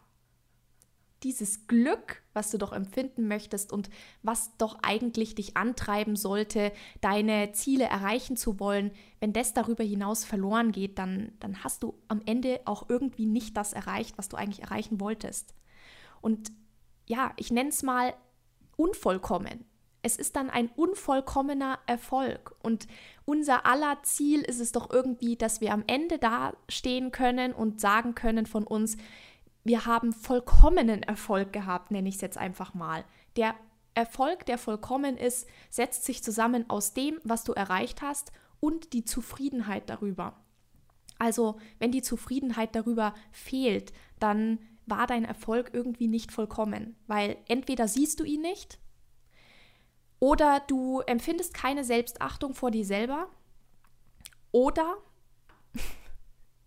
dieses 1.23 1.67
Glück, 1.67 2.21
was 2.33 2.51
du 2.51 2.59
doch 2.59 2.71
empfinden 2.71 3.27
möchtest 3.27 3.73
und 3.73 3.89
was 4.21 4.55
doch 4.57 4.77
eigentlich 4.83 5.33
dich 5.33 5.57
antreiben 5.57 6.15
sollte, 6.15 6.71
deine 7.01 7.51
Ziele 7.51 7.85
erreichen 7.85 8.37
zu 8.37 8.59
wollen, 8.59 8.91
wenn 9.19 9.33
das 9.33 9.53
darüber 9.53 9.83
hinaus 9.83 10.23
verloren 10.23 10.71
geht, 10.71 10.99
dann, 10.99 11.31
dann 11.39 11.63
hast 11.63 11.81
du 11.81 11.95
am 12.07 12.21
Ende 12.25 12.61
auch 12.65 12.89
irgendwie 12.89 13.25
nicht 13.25 13.57
das 13.57 13.73
erreicht, 13.73 14.17
was 14.17 14.29
du 14.29 14.37
eigentlich 14.37 14.61
erreichen 14.61 14.99
wolltest. 14.99 15.55
Und 16.21 16.51
ja, 17.07 17.33
ich 17.37 17.51
nenne 17.51 17.69
es 17.69 17.81
mal 17.81 18.13
unvollkommen. 18.77 19.65
Es 20.05 20.17
ist 20.17 20.35
dann 20.35 20.51
ein 20.51 20.69
unvollkommener 20.75 21.79
Erfolg. 21.87 22.55
Und 22.61 22.85
unser 23.25 23.65
aller 23.65 24.03
Ziel 24.03 24.41
ist 24.41 24.59
es 24.59 24.71
doch 24.71 24.91
irgendwie, 24.91 25.35
dass 25.35 25.61
wir 25.61 25.73
am 25.73 25.83
Ende 25.87 26.19
da 26.19 26.53
stehen 26.69 27.11
können 27.11 27.53
und 27.53 27.81
sagen 27.81 28.13
können 28.13 28.45
von 28.45 28.67
uns, 28.67 28.97
wir 29.63 29.87
haben 29.87 30.13
vollkommenen 30.13 31.01
Erfolg 31.01 31.51
gehabt, 31.51 31.89
nenne 31.89 32.07
ich 32.07 32.15
es 32.15 32.21
jetzt 32.21 32.37
einfach 32.37 32.75
mal. 32.75 33.03
Der 33.35 33.55
Erfolg, 33.95 34.45
der 34.45 34.59
vollkommen 34.59 35.17
ist, 35.17 35.47
setzt 35.71 36.03
sich 36.05 36.23
zusammen 36.23 36.69
aus 36.69 36.93
dem, 36.93 37.19
was 37.23 37.43
du 37.43 37.53
erreicht 37.53 38.03
hast 38.03 38.31
und 38.59 38.93
die 38.93 39.05
Zufriedenheit 39.05 39.89
darüber. 39.89 40.39
Also, 41.17 41.57
wenn 41.79 41.91
die 41.91 42.03
Zufriedenheit 42.03 42.75
darüber 42.75 43.15
fehlt, 43.31 43.91
dann 44.19 44.59
war 44.85 45.07
dein 45.07 45.25
Erfolg 45.25 45.71
irgendwie 45.73 46.07
nicht 46.07 46.31
vollkommen, 46.31 46.95
weil 47.07 47.37
entweder 47.47 47.87
siehst 47.87 48.19
du 48.19 48.23
ihn 48.23 48.41
nicht 48.41 48.77
oder 50.19 50.61
du 50.67 51.01
empfindest 51.01 51.53
keine 51.53 51.83
Selbstachtung 51.83 52.53
vor 52.53 52.71
dir 52.71 52.85
selber 52.85 53.29
oder 54.51 54.97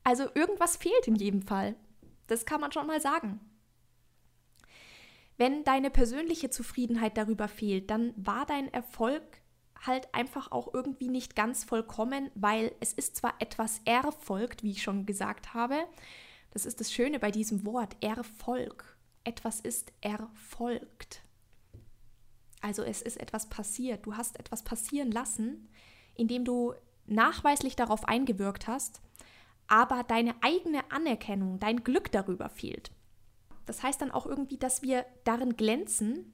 also 0.04 0.24
irgendwas 0.34 0.76
fehlt 0.76 1.06
in 1.06 1.16
jedem 1.16 1.42
Fall. 1.42 1.74
Das 2.26 2.44
kann 2.44 2.60
man 2.60 2.72
schon 2.72 2.86
mal 2.86 3.00
sagen. 3.00 3.40
Wenn 5.38 5.64
deine 5.64 5.90
persönliche 5.90 6.50
Zufriedenheit 6.50 7.16
darüber 7.16 7.48
fehlt, 7.48 7.90
dann 7.90 8.12
war 8.16 8.44
dein 8.44 8.72
Erfolg 8.72 9.22
halt 9.86 10.12
einfach 10.12 10.50
auch 10.50 10.74
irgendwie 10.74 11.08
nicht 11.08 11.36
ganz 11.36 11.64
vollkommen, 11.64 12.30
weil 12.34 12.72
es 12.80 12.92
ist 12.92 13.16
zwar 13.16 13.34
etwas 13.38 13.80
erfolgt, 13.84 14.62
wie 14.62 14.72
ich 14.72 14.82
schon 14.82 15.06
gesagt 15.06 15.54
habe. 15.54 15.76
Das 16.50 16.66
ist 16.66 16.80
das 16.80 16.92
Schöne 16.92 17.20
bei 17.20 17.30
diesem 17.30 17.64
Wort, 17.64 17.96
Erfolg. 18.02 18.96
Etwas 19.22 19.60
ist 19.60 19.92
erfolgt. 20.00 21.22
Also 22.60 22.82
es 22.82 23.02
ist 23.02 23.18
etwas 23.18 23.48
passiert. 23.48 24.06
Du 24.06 24.16
hast 24.16 24.38
etwas 24.38 24.62
passieren 24.62 25.10
lassen, 25.10 25.68
indem 26.14 26.44
du 26.44 26.74
nachweislich 27.06 27.76
darauf 27.76 28.04
eingewirkt 28.06 28.66
hast 28.66 29.00
aber 29.68 30.02
deine 30.02 30.34
eigene 30.42 30.90
Anerkennung, 30.90 31.60
dein 31.60 31.84
Glück 31.84 32.10
darüber 32.10 32.48
fehlt. 32.48 32.90
Das 33.66 33.82
heißt 33.82 34.00
dann 34.00 34.10
auch 34.10 34.26
irgendwie, 34.26 34.56
dass 34.56 34.82
wir 34.82 35.04
darin 35.24 35.56
glänzen, 35.56 36.32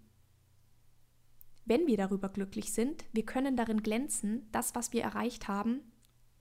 wenn 1.65 1.87
wir 1.87 1.97
darüber 1.97 2.29
glücklich 2.29 2.73
sind, 2.73 3.05
wir 3.13 3.27
können 3.27 3.57
darin 3.57 3.83
glänzen, 3.83 4.49
das, 4.53 4.75
was 4.75 4.93
wir 4.93 5.03
erreicht 5.03 5.49
haben, 5.49 5.81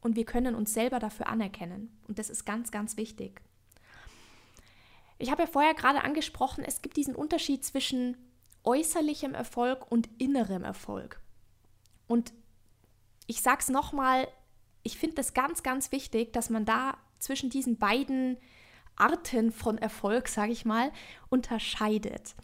und 0.01 0.17
wir 0.17 0.25
können 0.25 0.53
uns 0.53 0.73
selber 0.73 0.99
dafür 0.99 1.27
anerkennen. 1.27 1.97
Und 2.09 2.19
das 2.19 2.29
ist 2.29 2.45
ganz, 2.45 2.71
ganz 2.71 2.97
wichtig. 2.97 3.41
Ich 5.17 5.31
habe 5.31 5.43
ja 5.43 5.47
vorher 5.47 5.73
gerade 5.73 6.03
angesprochen, 6.03 6.65
es 6.65 6.81
gibt 6.81 6.97
diesen 6.97 7.15
Unterschied 7.15 7.63
zwischen 7.63 8.17
äußerlichem 8.63 9.33
Erfolg 9.33 9.91
und 9.91 10.09
innerem 10.17 10.63
Erfolg. 10.63 11.21
Und 12.07 12.33
ich 13.27 13.41
sage 13.41 13.59
es 13.61 13.69
nochmal, 13.69 14.27
ich 14.83 14.97
finde 14.97 15.15
das 15.15 15.33
ganz, 15.33 15.63
ganz 15.63 15.91
wichtig, 15.91 16.33
dass 16.33 16.49
man 16.49 16.65
da 16.65 16.97
zwischen 17.19 17.49
diesen 17.49 17.77
beiden 17.77 18.37
Arten 18.95 19.51
von 19.51 19.77
Erfolg, 19.77 20.27
sage 20.27 20.51
ich 20.51 20.65
mal, 20.65 20.91
unterscheidet. 21.29 22.35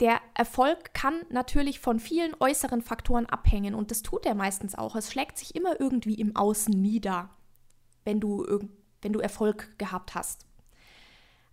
Der 0.00 0.20
Erfolg 0.34 0.94
kann 0.94 1.14
natürlich 1.28 1.78
von 1.78 2.00
vielen 2.00 2.34
äußeren 2.40 2.82
Faktoren 2.82 3.26
abhängen 3.26 3.74
und 3.74 3.90
das 3.90 4.02
tut 4.02 4.24
er 4.26 4.34
meistens 4.34 4.74
auch. 4.74 4.96
Es 4.96 5.12
schlägt 5.12 5.38
sich 5.38 5.54
immer 5.54 5.78
irgendwie 5.78 6.14
im 6.14 6.34
Außen 6.36 6.72
nieder, 6.72 7.30
wenn 8.04 8.18
du, 8.18 8.46
wenn 9.02 9.12
du 9.12 9.20
Erfolg 9.20 9.78
gehabt 9.78 10.14
hast. 10.14 10.46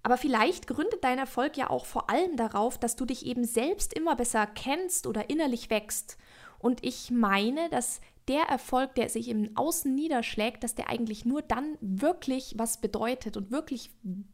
Aber 0.07 0.15
vielleicht 0.15 0.67
gründet 0.67 1.03
dein 1.03 1.17
Erfolg 1.17 1.57
ja 1.57 1.69
auch 1.69 1.83
vor 1.83 2.09
allem 2.09 2.37
darauf, 2.37 2.77
dass 2.77 2.95
du 2.95 3.03
dich 3.03 3.25
eben 3.25 3.43
selbst 3.43 3.91
immer 3.91 4.15
besser 4.15 4.47
kennst 4.47 5.05
oder 5.05 5.29
innerlich 5.29 5.69
wächst. 5.69 6.17
Und 6.59 6.81
ich 6.81 7.11
meine, 7.11 7.67
dass 7.71 7.99
der 8.29 8.43
Erfolg, 8.43 8.95
der 8.95 9.09
sich 9.09 9.27
im 9.27 9.57
Außen 9.57 9.93
niederschlägt, 9.93 10.63
dass 10.63 10.75
der 10.75 10.89
eigentlich 10.89 11.25
nur 11.25 11.41
dann 11.41 11.77
wirklich 11.81 12.55
was 12.57 12.79
bedeutet 12.79 13.35
und 13.35 13.51
wirklich 13.51 13.91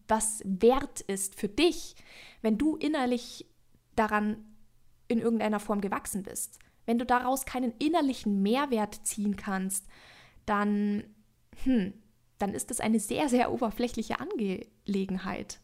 was 0.07 0.43
wert 0.45 1.01
ist 1.01 1.39
für 1.39 1.49
dich, 1.49 1.95
wenn 2.43 2.59
du 2.59 2.75
innerlich 2.75 3.47
daran 3.95 4.45
in 5.07 5.17
irgendeiner 5.17 5.59
Form 5.59 5.81
gewachsen 5.81 6.21
bist. 6.21 6.59
Wenn 6.85 6.99
du 6.99 7.05
daraus 7.07 7.47
keinen 7.47 7.73
innerlichen 7.79 8.43
Mehrwert 8.43 9.07
ziehen 9.07 9.37
kannst, 9.37 9.87
dann, 10.45 11.03
hm, 11.63 11.95
dann 12.37 12.53
ist 12.53 12.69
es 12.69 12.79
eine 12.79 12.99
sehr, 12.99 13.27
sehr 13.27 13.51
oberflächliche 13.51 14.19
Angelegenheit. 14.19 15.62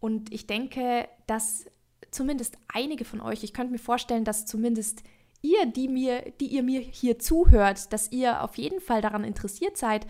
Und 0.00 0.32
ich 0.32 0.46
denke, 0.46 1.08
dass 1.26 1.66
zumindest 2.10 2.56
einige 2.68 3.04
von 3.04 3.20
euch, 3.20 3.44
ich 3.44 3.52
könnte 3.52 3.72
mir 3.72 3.78
vorstellen, 3.78 4.24
dass 4.24 4.46
zumindest 4.46 5.02
ihr, 5.42 5.66
die 5.66 5.88
mir, 5.88 6.32
die 6.40 6.46
ihr 6.46 6.62
mir 6.62 6.80
hier 6.80 7.18
zuhört, 7.18 7.92
dass 7.92 8.10
ihr 8.10 8.42
auf 8.42 8.56
jeden 8.56 8.80
Fall 8.80 9.02
daran 9.02 9.24
interessiert 9.24 9.76
seid, 9.76 10.06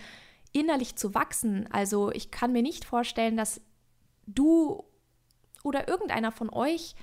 innerlich 0.52 0.96
zu 0.96 1.14
wachsen. 1.14 1.66
Also 1.70 2.10
ich 2.10 2.30
kann 2.30 2.52
mir 2.52 2.62
nicht 2.62 2.84
vorstellen, 2.84 3.36
dass 3.36 3.60
du 4.26 4.84
oder 5.64 5.88
irgendeiner 5.88 6.32
von 6.32 6.50
euch 6.50 6.94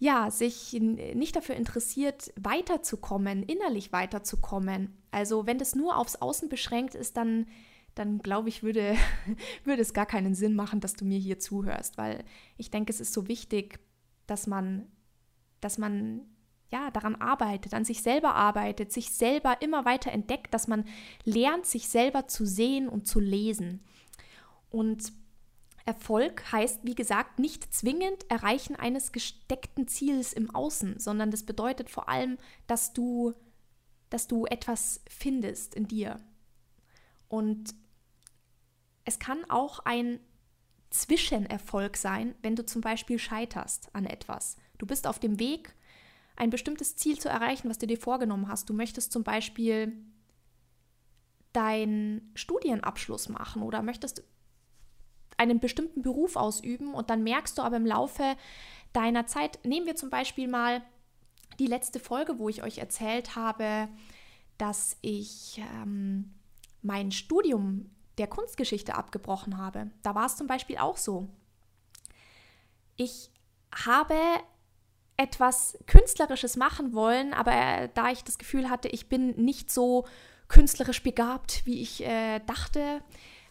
ja, 0.00 0.30
sich 0.30 0.74
nicht 0.74 1.34
dafür 1.34 1.56
interessiert, 1.56 2.32
weiterzukommen, 2.36 3.42
innerlich 3.42 3.92
weiterzukommen. 3.92 4.96
Also 5.10 5.46
wenn 5.46 5.58
das 5.58 5.74
nur 5.74 5.96
aufs 5.96 6.16
Außen 6.16 6.48
beschränkt 6.48 6.94
ist, 6.94 7.16
dann, 7.16 7.48
dann 7.98 8.18
glaube 8.20 8.48
ich, 8.48 8.62
würde, 8.62 8.96
würde 9.64 9.82
es 9.82 9.92
gar 9.92 10.06
keinen 10.06 10.34
Sinn 10.34 10.54
machen, 10.54 10.80
dass 10.80 10.94
du 10.94 11.04
mir 11.04 11.18
hier 11.18 11.38
zuhörst, 11.38 11.98
weil 11.98 12.24
ich 12.56 12.70
denke, 12.70 12.92
es 12.92 13.00
ist 13.00 13.12
so 13.12 13.28
wichtig, 13.28 13.80
dass 14.26 14.46
man, 14.46 14.86
dass 15.60 15.78
man 15.78 16.22
ja, 16.70 16.90
daran 16.90 17.16
arbeitet, 17.16 17.72
an 17.72 17.84
sich 17.84 18.02
selber 18.02 18.34
arbeitet, 18.34 18.92
sich 18.92 19.10
selber 19.10 19.62
immer 19.62 19.84
weiter 19.84 20.12
entdeckt, 20.12 20.52
dass 20.52 20.68
man 20.68 20.84
lernt, 21.24 21.64
sich 21.64 21.88
selber 21.88 22.28
zu 22.28 22.44
sehen 22.44 22.88
und 22.88 23.06
zu 23.06 23.20
lesen. 23.20 23.80
Und 24.70 25.12
Erfolg 25.86 26.52
heißt, 26.52 26.80
wie 26.82 26.94
gesagt, 26.94 27.38
nicht 27.38 27.72
zwingend 27.72 28.30
Erreichen 28.30 28.76
eines 28.76 29.12
gesteckten 29.12 29.88
Ziels 29.88 30.34
im 30.34 30.54
Außen, 30.54 31.00
sondern 31.00 31.30
das 31.30 31.44
bedeutet 31.44 31.88
vor 31.88 32.10
allem, 32.10 32.36
dass 32.66 32.92
du, 32.92 33.32
dass 34.10 34.26
du 34.28 34.44
etwas 34.44 35.00
findest 35.08 35.74
in 35.74 35.88
dir. 35.88 36.20
Und 37.28 37.74
es 39.08 39.18
kann 39.18 39.42
auch 39.48 39.80
ein 39.86 40.20
Zwischenerfolg 40.90 41.96
sein, 41.96 42.34
wenn 42.42 42.56
du 42.56 42.66
zum 42.66 42.82
Beispiel 42.82 43.18
scheiterst 43.18 43.88
an 43.94 44.04
etwas. 44.04 44.58
Du 44.76 44.84
bist 44.84 45.06
auf 45.06 45.18
dem 45.18 45.40
Weg 45.40 45.74
ein 46.36 46.50
bestimmtes 46.50 46.94
Ziel 46.94 47.18
zu 47.18 47.30
erreichen, 47.30 47.70
was 47.70 47.78
du 47.78 47.86
dir 47.86 47.96
vorgenommen 47.96 48.48
hast. 48.48 48.68
Du 48.68 48.74
möchtest 48.74 49.10
zum 49.10 49.24
Beispiel 49.24 49.96
deinen 51.54 52.30
Studienabschluss 52.34 53.30
machen 53.30 53.62
oder 53.62 53.80
möchtest 53.80 54.24
einen 55.38 55.58
bestimmten 55.58 56.02
Beruf 56.02 56.36
ausüben 56.36 56.92
und 56.92 57.08
dann 57.08 57.22
merkst 57.22 57.56
du 57.56 57.62
aber 57.62 57.78
im 57.78 57.86
Laufe 57.86 58.36
deiner 58.92 59.26
Zeit, 59.26 59.64
nehmen 59.64 59.86
wir 59.86 59.96
zum 59.96 60.10
Beispiel 60.10 60.48
mal 60.48 60.82
die 61.58 61.66
letzte 61.66 61.98
Folge, 61.98 62.38
wo 62.38 62.50
ich 62.50 62.62
euch 62.62 62.76
erzählt 62.76 63.36
habe, 63.36 63.88
dass 64.58 64.98
ich 65.00 65.62
ähm, 65.72 66.34
mein 66.82 67.10
Studium 67.10 67.90
der 68.18 68.26
Kunstgeschichte 68.26 68.94
abgebrochen 68.94 69.58
habe. 69.58 69.90
Da 70.02 70.14
war 70.14 70.26
es 70.26 70.36
zum 70.36 70.46
Beispiel 70.46 70.78
auch 70.78 70.96
so. 70.96 71.28
Ich 72.96 73.30
habe 73.72 74.14
etwas 75.16 75.78
Künstlerisches 75.86 76.56
machen 76.56 76.94
wollen, 76.94 77.34
aber 77.34 77.52
äh, 77.52 77.88
da 77.94 78.10
ich 78.10 78.24
das 78.24 78.38
Gefühl 78.38 78.70
hatte, 78.70 78.88
ich 78.88 79.08
bin 79.08 79.30
nicht 79.36 79.70
so 79.70 80.06
künstlerisch 80.46 81.02
begabt, 81.02 81.62
wie 81.66 81.82
ich 81.82 82.04
äh, 82.04 82.40
dachte, 82.40 83.02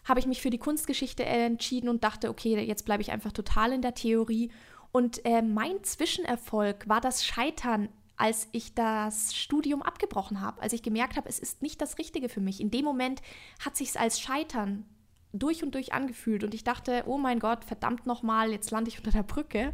habe 0.04 0.20
ich 0.20 0.26
mich 0.26 0.40
für 0.40 0.50
die 0.50 0.58
Kunstgeschichte 0.58 1.24
entschieden 1.24 1.88
und 1.88 2.02
dachte, 2.02 2.30
okay, 2.30 2.58
jetzt 2.64 2.84
bleibe 2.84 3.02
ich 3.02 3.12
einfach 3.12 3.32
total 3.32 3.72
in 3.72 3.82
der 3.82 3.94
Theorie. 3.94 4.50
Und 4.90 5.24
äh, 5.26 5.42
mein 5.42 5.84
Zwischenerfolg 5.84 6.88
war 6.88 7.02
das 7.02 7.24
Scheitern 7.24 7.90
als 8.18 8.48
ich 8.52 8.74
das 8.74 9.34
Studium 9.34 9.80
abgebrochen 9.80 10.40
habe, 10.40 10.60
als 10.60 10.72
ich 10.72 10.82
gemerkt 10.82 11.16
habe, 11.16 11.28
es 11.28 11.38
ist 11.38 11.62
nicht 11.62 11.80
das 11.80 11.98
Richtige 11.98 12.28
für 12.28 12.40
mich. 12.40 12.60
In 12.60 12.70
dem 12.70 12.84
Moment 12.84 13.22
hat 13.64 13.76
sich 13.76 13.90
es 13.90 13.96
als 13.96 14.20
Scheitern 14.20 14.84
durch 15.32 15.62
und 15.62 15.74
durch 15.74 15.92
angefühlt 15.92 16.42
und 16.42 16.52
ich 16.52 16.64
dachte, 16.64 17.04
oh 17.06 17.16
mein 17.16 17.38
Gott, 17.38 17.64
verdammt 17.64 18.06
nochmal, 18.06 18.50
jetzt 18.50 18.70
lande 18.72 18.90
ich 18.90 18.98
unter 18.98 19.12
der 19.12 19.22
Brücke. 19.22 19.72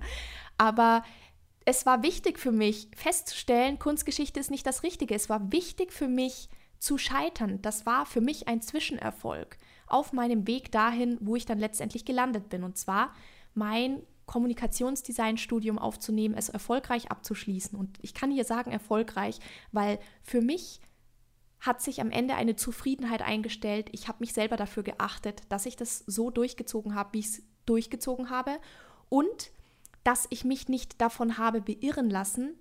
Aber 0.58 1.02
es 1.64 1.86
war 1.86 2.02
wichtig 2.02 2.38
für 2.38 2.52
mich 2.52 2.88
festzustellen, 2.94 3.78
Kunstgeschichte 3.78 4.38
ist 4.38 4.50
nicht 4.50 4.66
das 4.66 4.82
Richtige. 4.82 5.14
Es 5.14 5.30
war 5.30 5.50
wichtig 5.50 5.92
für 5.92 6.08
mich 6.08 6.50
zu 6.78 6.98
scheitern. 6.98 7.62
Das 7.62 7.86
war 7.86 8.04
für 8.04 8.20
mich 8.20 8.46
ein 8.46 8.60
Zwischenerfolg 8.60 9.56
auf 9.86 10.12
meinem 10.12 10.46
Weg 10.46 10.70
dahin, 10.70 11.16
wo 11.20 11.34
ich 11.34 11.46
dann 11.46 11.58
letztendlich 11.58 12.04
gelandet 12.04 12.50
bin. 12.50 12.62
Und 12.62 12.76
zwar 12.76 13.14
mein 13.54 14.02
Kommunikationsdesign-Studium 14.26 15.78
aufzunehmen, 15.78 16.34
es 16.34 16.48
erfolgreich 16.48 17.10
abzuschließen. 17.10 17.78
Und 17.78 17.98
ich 18.00 18.14
kann 18.14 18.30
hier 18.30 18.44
sagen 18.44 18.70
erfolgreich, 18.70 19.38
weil 19.72 19.98
für 20.22 20.40
mich 20.40 20.80
hat 21.60 21.80
sich 21.80 22.00
am 22.00 22.10
Ende 22.10 22.34
eine 22.34 22.56
Zufriedenheit 22.56 23.22
eingestellt. 23.22 23.88
Ich 23.92 24.08
habe 24.08 24.18
mich 24.20 24.32
selber 24.32 24.56
dafür 24.56 24.82
geachtet, 24.82 25.42
dass 25.48 25.66
ich 25.66 25.76
das 25.76 26.00
so 26.06 26.30
durchgezogen 26.30 26.94
habe, 26.94 27.10
wie 27.12 27.20
ich 27.20 27.26
es 27.26 27.42
durchgezogen 27.64 28.30
habe. 28.30 28.58
Und 29.08 29.50
dass 30.02 30.26
ich 30.28 30.44
mich 30.44 30.68
nicht 30.68 31.00
davon 31.00 31.38
habe 31.38 31.62
beirren 31.62 32.10
lassen, 32.10 32.54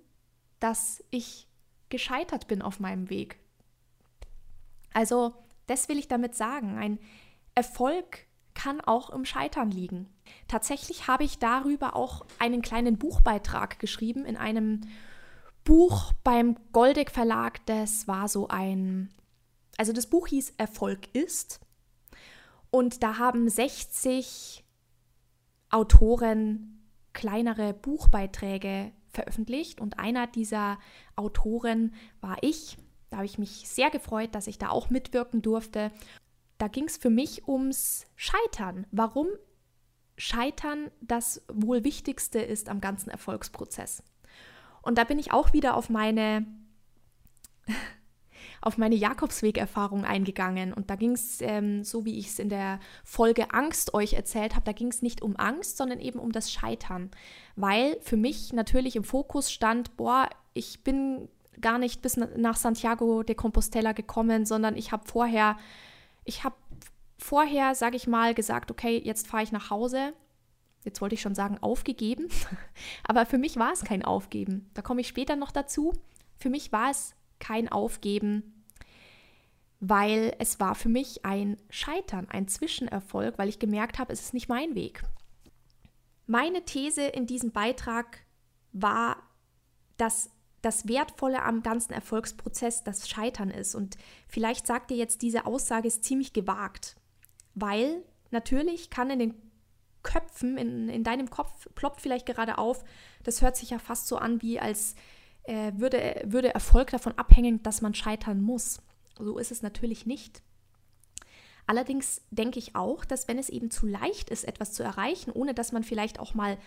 dass 0.60 1.04
ich 1.10 1.46
gescheitert 1.90 2.46
bin 2.48 2.62
auf 2.62 2.80
meinem 2.80 3.10
Weg. 3.10 3.38
Also, 4.94 5.34
das 5.66 5.88
will 5.88 5.98
ich 5.98 6.08
damit 6.08 6.34
sagen. 6.34 6.78
Ein 6.78 6.98
Erfolg 7.54 8.26
kann 8.54 8.80
auch 8.80 9.10
im 9.10 9.24
Scheitern 9.24 9.70
liegen. 9.70 10.08
Tatsächlich 10.48 11.06
habe 11.08 11.24
ich 11.24 11.38
darüber 11.38 11.96
auch 11.96 12.24
einen 12.38 12.62
kleinen 12.62 12.98
Buchbeitrag 12.98 13.78
geschrieben 13.78 14.24
in 14.24 14.36
einem 14.36 14.82
Buch 15.64 16.12
beim 16.22 16.56
Goldeck 16.72 17.10
Verlag. 17.10 17.64
Das 17.66 18.06
war 18.06 18.28
so 18.28 18.48
ein, 18.48 19.10
also 19.76 19.92
das 19.92 20.08
Buch 20.08 20.28
hieß 20.28 20.54
Erfolg 20.56 21.14
ist. 21.14 21.60
Und 22.70 23.02
da 23.02 23.18
haben 23.18 23.48
60 23.48 24.64
Autoren 25.70 26.82
kleinere 27.12 27.72
Buchbeiträge 27.72 28.92
veröffentlicht. 29.08 29.80
Und 29.80 29.98
einer 29.98 30.26
dieser 30.26 30.78
Autoren 31.16 31.94
war 32.20 32.36
ich. 32.42 32.76
Da 33.10 33.18
habe 33.18 33.26
ich 33.26 33.38
mich 33.38 33.68
sehr 33.68 33.90
gefreut, 33.90 34.34
dass 34.34 34.48
ich 34.48 34.58
da 34.58 34.70
auch 34.70 34.90
mitwirken 34.90 35.40
durfte. 35.40 35.92
Da 36.58 36.68
ging 36.68 36.84
es 36.84 36.96
für 36.96 37.10
mich 37.10 37.48
ums 37.48 38.06
Scheitern. 38.16 38.86
Warum 38.90 39.28
Scheitern 40.16 40.90
das 41.00 41.42
wohl 41.52 41.84
Wichtigste 41.84 42.38
ist 42.40 42.68
am 42.68 42.80
ganzen 42.80 43.10
Erfolgsprozess. 43.10 44.02
Und 44.82 44.98
da 44.98 45.04
bin 45.04 45.18
ich 45.18 45.32
auch 45.32 45.52
wieder 45.52 45.76
auf 45.76 45.90
meine 45.90 46.46
auf 48.60 48.78
meine 48.78 48.94
Jakobsweg-Erfahrung 48.94 50.04
eingegangen. 50.04 50.72
Und 50.72 50.88
da 50.88 50.96
ging 50.96 51.12
es, 51.12 51.40
ähm, 51.42 51.84
so 51.84 52.06
wie 52.06 52.18
ich 52.18 52.28
es 52.28 52.38
in 52.38 52.48
der 52.48 52.80
Folge 53.04 53.52
Angst 53.52 53.92
euch 53.92 54.14
erzählt 54.14 54.54
habe, 54.54 54.64
da 54.64 54.72
ging 54.72 54.88
es 54.88 55.02
nicht 55.02 55.20
um 55.20 55.36
Angst, 55.36 55.76
sondern 55.76 56.00
eben 56.00 56.18
um 56.18 56.32
das 56.32 56.50
Scheitern. 56.50 57.10
Weil 57.56 57.98
für 58.00 58.16
mich 58.16 58.54
natürlich 58.54 58.96
im 58.96 59.04
Fokus 59.04 59.52
stand, 59.52 59.96
boah, 59.98 60.30
ich 60.54 60.82
bin 60.82 61.28
gar 61.60 61.78
nicht 61.78 62.00
bis 62.00 62.16
nach 62.16 62.56
Santiago 62.56 63.22
de 63.22 63.34
Compostela 63.34 63.92
gekommen, 63.92 64.46
sondern 64.46 64.76
ich 64.76 64.92
habe 64.92 65.06
vorher, 65.06 65.56
ich 66.24 66.44
habe 66.44 66.56
vorher, 67.18 67.74
sage 67.74 67.96
ich 67.96 68.06
mal, 68.06 68.34
gesagt, 68.34 68.70
okay, 68.70 69.00
jetzt 69.02 69.26
fahre 69.26 69.42
ich 69.42 69.52
nach 69.52 69.70
Hause. 69.70 70.12
Jetzt 70.84 71.00
wollte 71.00 71.14
ich 71.14 71.22
schon 71.22 71.34
sagen, 71.34 71.58
aufgegeben. 71.60 72.28
Aber 73.04 73.24
für 73.26 73.38
mich 73.38 73.56
war 73.56 73.72
es 73.72 73.84
kein 73.84 74.04
Aufgeben. 74.04 74.70
Da 74.74 74.82
komme 74.82 75.00
ich 75.00 75.08
später 75.08 75.36
noch 75.36 75.50
dazu. 75.50 75.94
Für 76.36 76.50
mich 76.50 76.72
war 76.72 76.90
es 76.90 77.14
kein 77.38 77.70
Aufgeben, 77.70 78.64
weil 79.80 80.34
es 80.38 80.60
war 80.60 80.74
für 80.74 80.88
mich 80.88 81.24
ein 81.24 81.58
Scheitern, 81.70 82.28
ein 82.30 82.48
Zwischenerfolg, 82.48 83.38
weil 83.38 83.48
ich 83.48 83.58
gemerkt 83.58 83.98
habe, 83.98 84.12
es 84.12 84.20
ist 84.20 84.34
nicht 84.34 84.48
mein 84.48 84.74
Weg. 84.74 85.02
Meine 86.26 86.64
These 86.64 87.02
in 87.02 87.26
diesem 87.26 87.52
Beitrag 87.52 88.18
war, 88.72 89.16
dass 89.96 90.30
das 90.64 90.88
Wertvolle 90.88 91.42
am 91.42 91.62
ganzen 91.62 91.92
Erfolgsprozess 91.92 92.84
das 92.84 93.08
Scheitern 93.08 93.50
ist. 93.50 93.74
Und 93.74 93.96
vielleicht 94.28 94.66
sagt 94.66 94.90
ihr 94.90 94.96
jetzt, 94.96 95.22
diese 95.22 95.46
Aussage 95.46 95.88
ist 95.88 96.04
ziemlich 96.04 96.32
gewagt, 96.32 96.96
weil 97.54 98.02
natürlich 98.30 98.90
kann 98.90 99.10
in 99.10 99.18
den 99.18 99.34
Köpfen, 100.02 100.58
in, 100.58 100.88
in 100.88 101.04
deinem 101.04 101.30
Kopf 101.30 101.68
ploppt 101.74 102.00
vielleicht 102.00 102.26
gerade 102.26 102.58
auf, 102.58 102.84
das 103.22 103.42
hört 103.42 103.56
sich 103.56 103.70
ja 103.70 103.78
fast 103.78 104.06
so 104.06 104.16
an, 104.16 104.42
wie 104.42 104.60
als 104.60 104.94
äh, 105.44 105.72
würde, 105.76 106.22
würde 106.24 106.52
Erfolg 106.52 106.90
davon 106.90 107.16
abhängen, 107.18 107.62
dass 107.62 107.82
man 107.82 107.94
scheitern 107.94 108.42
muss. 108.42 108.80
So 109.18 109.38
ist 109.38 109.50
es 109.50 109.62
natürlich 109.62 110.06
nicht. 110.06 110.42
Allerdings 111.66 112.20
denke 112.30 112.58
ich 112.58 112.76
auch, 112.76 113.04
dass 113.04 113.28
wenn 113.28 113.38
es 113.38 113.48
eben 113.48 113.70
zu 113.70 113.86
leicht 113.86 114.30
ist, 114.30 114.44
etwas 114.44 114.72
zu 114.72 114.82
erreichen, 114.82 115.30
ohne 115.32 115.54
dass 115.54 115.72
man 115.72 115.82
vielleicht 115.82 116.20
auch 116.20 116.34
mal 116.34 116.58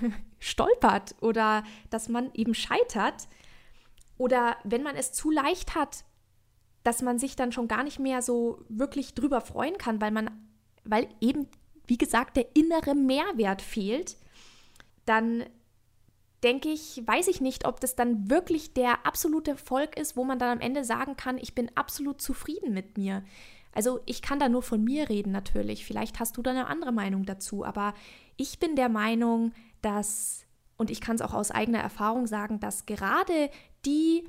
stolpert 0.38 1.14
oder 1.20 1.64
dass 1.90 2.08
man 2.08 2.30
eben 2.34 2.54
scheitert, 2.54 3.28
oder 4.18 4.56
wenn 4.64 4.82
man 4.82 4.96
es 4.96 5.12
zu 5.12 5.30
leicht 5.30 5.74
hat, 5.74 6.04
dass 6.82 7.02
man 7.02 7.18
sich 7.18 7.36
dann 7.36 7.52
schon 7.52 7.68
gar 7.68 7.82
nicht 7.82 7.98
mehr 7.98 8.22
so 8.22 8.64
wirklich 8.68 9.14
drüber 9.14 9.40
freuen 9.40 9.78
kann, 9.78 10.00
weil 10.00 10.10
man, 10.10 10.30
weil 10.84 11.08
eben, 11.20 11.48
wie 11.86 11.98
gesagt, 11.98 12.36
der 12.36 12.54
innere 12.54 12.94
Mehrwert 12.94 13.62
fehlt, 13.62 14.16
dann 15.06 15.44
denke 16.42 16.68
ich, 16.68 17.02
weiß 17.04 17.28
ich 17.28 17.40
nicht, 17.40 17.66
ob 17.66 17.80
das 17.80 17.96
dann 17.96 18.30
wirklich 18.30 18.74
der 18.74 19.06
absolute 19.06 19.52
Erfolg 19.52 19.98
ist, 19.98 20.16
wo 20.16 20.24
man 20.24 20.38
dann 20.38 20.58
am 20.58 20.60
Ende 20.60 20.84
sagen 20.84 21.16
kann, 21.16 21.38
ich 21.38 21.54
bin 21.54 21.70
absolut 21.74 22.20
zufrieden 22.20 22.74
mit 22.74 22.98
mir. 22.98 23.24
Also 23.72 24.00
ich 24.04 24.20
kann 24.20 24.38
da 24.38 24.48
nur 24.48 24.62
von 24.62 24.84
mir 24.84 25.08
reden 25.08 25.32
natürlich. 25.32 25.84
Vielleicht 25.84 26.20
hast 26.20 26.36
du 26.36 26.42
da 26.42 26.50
eine 26.50 26.66
andere 26.66 26.92
Meinung 26.92 27.24
dazu, 27.24 27.64
aber 27.64 27.94
ich 28.36 28.58
bin 28.58 28.76
der 28.76 28.90
Meinung, 28.90 29.52
dass, 29.84 30.46
und 30.76 30.90
ich 30.90 31.00
kann 31.00 31.16
es 31.16 31.22
auch 31.22 31.34
aus 31.34 31.50
eigener 31.50 31.80
Erfahrung 31.80 32.26
sagen, 32.26 32.60
dass 32.60 32.86
gerade 32.86 33.50
die 33.84 34.24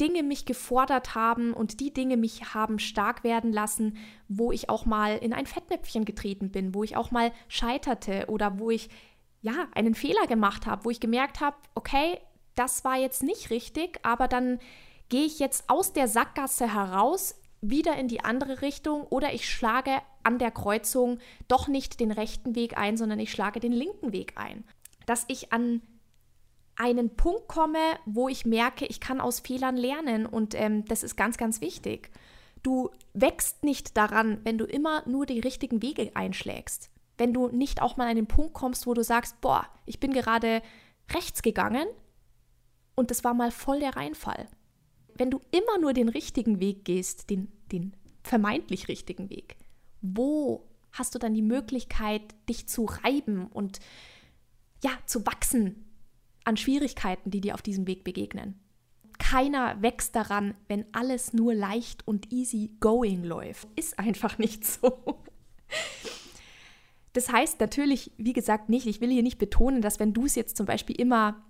Dinge 0.00 0.22
mich 0.22 0.46
gefordert 0.46 1.14
haben 1.14 1.52
und 1.52 1.80
die 1.80 1.92
Dinge 1.92 2.16
mich 2.16 2.54
haben 2.54 2.78
stark 2.78 3.24
werden 3.24 3.52
lassen, 3.52 3.96
wo 4.28 4.50
ich 4.50 4.68
auch 4.68 4.84
mal 4.84 5.16
in 5.18 5.32
ein 5.32 5.46
Fettnäpfchen 5.46 6.04
getreten 6.04 6.50
bin, 6.50 6.74
wo 6.74 6.82
ich 6.82 6.96
auch 6.96 7.10
mal 7.10 7.30
scheiterte 7.48 8.26
oder 8.28 8.58
wo 8.58 8.70
ich 8.70 8.88
ja, 9.42 9.68
einen 9.74 9.94
Fehler 9.94 10.26
gemacht 10.26 10.66
habe, 10.66 10.84
wo 10.84 10.90
ich 10.90 11.00
gemerkt 11.00 11.40
habe, 11.40 11.56
okay, 11.74 12.18
das 12.54 12.84
war 12.84 12.96
jetzt 12.96 13.22
nicht 13.22 13.50
richtig, 13.50 14.00
aber 14.02 14.28
dann 14.28 14.58
gehe 15.08 15.24
ich 15.24 15.38
jetzt 15.38 15.68
aus 15.68 15.92
der 15.92 16.08
Sackgasse 16.08 16.72
heraus, 16.72 17.34
wieder 17.60 17.96
in 17.96 18.08
die 18.08 18.24
andere 18.24 18.62
Richtung 18.62 19.02
oder 19.04 19.32
ich 19.32 19.48
schlage 19.48 20.00
an 20.24 20.38
der 20.38 20.50
Kreuzung 20.50 21.18
doch 21.48 21.68
nicht 21.68 22.00
den 22.00 22.12
rechten 22.12 22.54
Weg 22.54 22.76
ein, 22.78 22.96
sondern 22.96 23.18
ich 23.18 23.30
schlage 23.30 23.60
den 23.60 23.72
linken 23.72 24.12
Weg 24.12 24.34
ein. 24.36 24.64
Dass 25.06 25.24
ich 25.28 25.52
an 25.52 25.82
einen 26.76 27.16
Punkt 27.16 27.48
komme, 27.48 27.78
wo 28.06 28.28
ich 28.28 28.46
merke, 28.46 28.86
ich 28.86 29.00
kann 29.00 29.20
aus 29.20 29.40
Fehlern 29.40 29.76
lernen 29.76 30.26
und 30.26 30.54
ähm, 30.54 30.84
das 30.86 31.02
ist 31.02 31.16
ganz, 31.16 31.36
ganz 31.36 31.60
wichtig. 31.60 32.10
Du 32.62 32.90
wächst 33.12 33.64
nicht 33.64 33.96
daran, 33.96 34.40
wenn 34.44 34.58
du 34.58 34.64
immer 34.64 35.06
nur 35.08 35.26
die 35.26 35.40
richtigen 35.40 35.82
Wege 35.82 36.12
einschlägst 36.14 36.92
wenn 37.18 37.32
du 37.32 37.48
nicht 37.48 37.82
auch 37.82 37.96
mal 37.96 38.08
an 38.08 38.16
den 38.16 38.26
Punkt 38.26 38.52
kommst, 38.52 38.86
wo 38.86 38.94
du 38.94 39.04
sagst, 39.04 39.40
boah, 39.40 39.68
ich 39.86 40.00
bin 40.00 40.12
gerade 40.12 40.60
rechts 41.12 41.42
gegangen 41.42 41.86
und 42.94 43.12
das 43.12 43.22
war 43.24 43.32
mal 43.32 43.52
voll 43.52 43.80
der 43.80 43.96
Reinfall. 43.96 44.48
Wenn 45.14 45.30
du 45.30 45.40
immer 45.52 45.78
nur 45.80 45.92
den 45.92 46.08
richtigen 46.08 46.58
Weg 46.58 46.84
gehst, 46.84 47.30
den, 47.30 47.52
den 47.70 47.94
vermeintlich 48.22 48.88
richtigen 48.88 49.30
Weg, 49.30 49.56
wo 50.02 50.68
hast 50.92 51.14
du 51.14 51.18
dann 51.18 51.34
die 51.34 51.42
Möglichkeit, 51.42 52.22
dich 52.48 52.68
zu 52.68 52.84
reiben 52.84 53.46
und 53.46 53.80
ja, 54.82 54.90
zu 55.06 55.24
wachsen 55.24 55.84
an 56.44 56.56
Schwierigkeiten, 56.56 57.30
die 57.30 57.40
dir 57.40 57.54
auf 57.54 57.62
diesem 57.62 57.86
Weg 57.86 58.04
begegnen? 58.04 58.58
Keiner 59.18 59.80
wächst 59.80 60.16
daran, 60.16 60.54
wenn 60.68 60.84
alles 60.92 61.32
nur 61.32 61.54
leicht 61.54 62.06
und 62.06 62.32
easy 62.32 62.76
going 62.80 63.24
läuft. 63.24 63.68
Ist 63.76 63.98
einfach 63.98 64.38
nicht 64.38 64.66
so. 64.66 65.22
Das 67.12 67.30
heißt 67.30 67.60
natürlich, 67.60 68.10
wie 68.16 68.32
gesagt, 68.32 68.68
nicht, 68.68 68.86
ich 68.86 69.00
will 69.00 69.10
hier 69.10 69.22
nicht 69.22 69.38
betonen, 69.38 69.82
dass 69.82 70.00
wenn 70.00 70.12
du 70.12 70.24
es 70.24 70.34
jetzt 70.34 70.56
zum 70.56 70.66
Beispiel 70.66 70.96
immer 70.96 71.42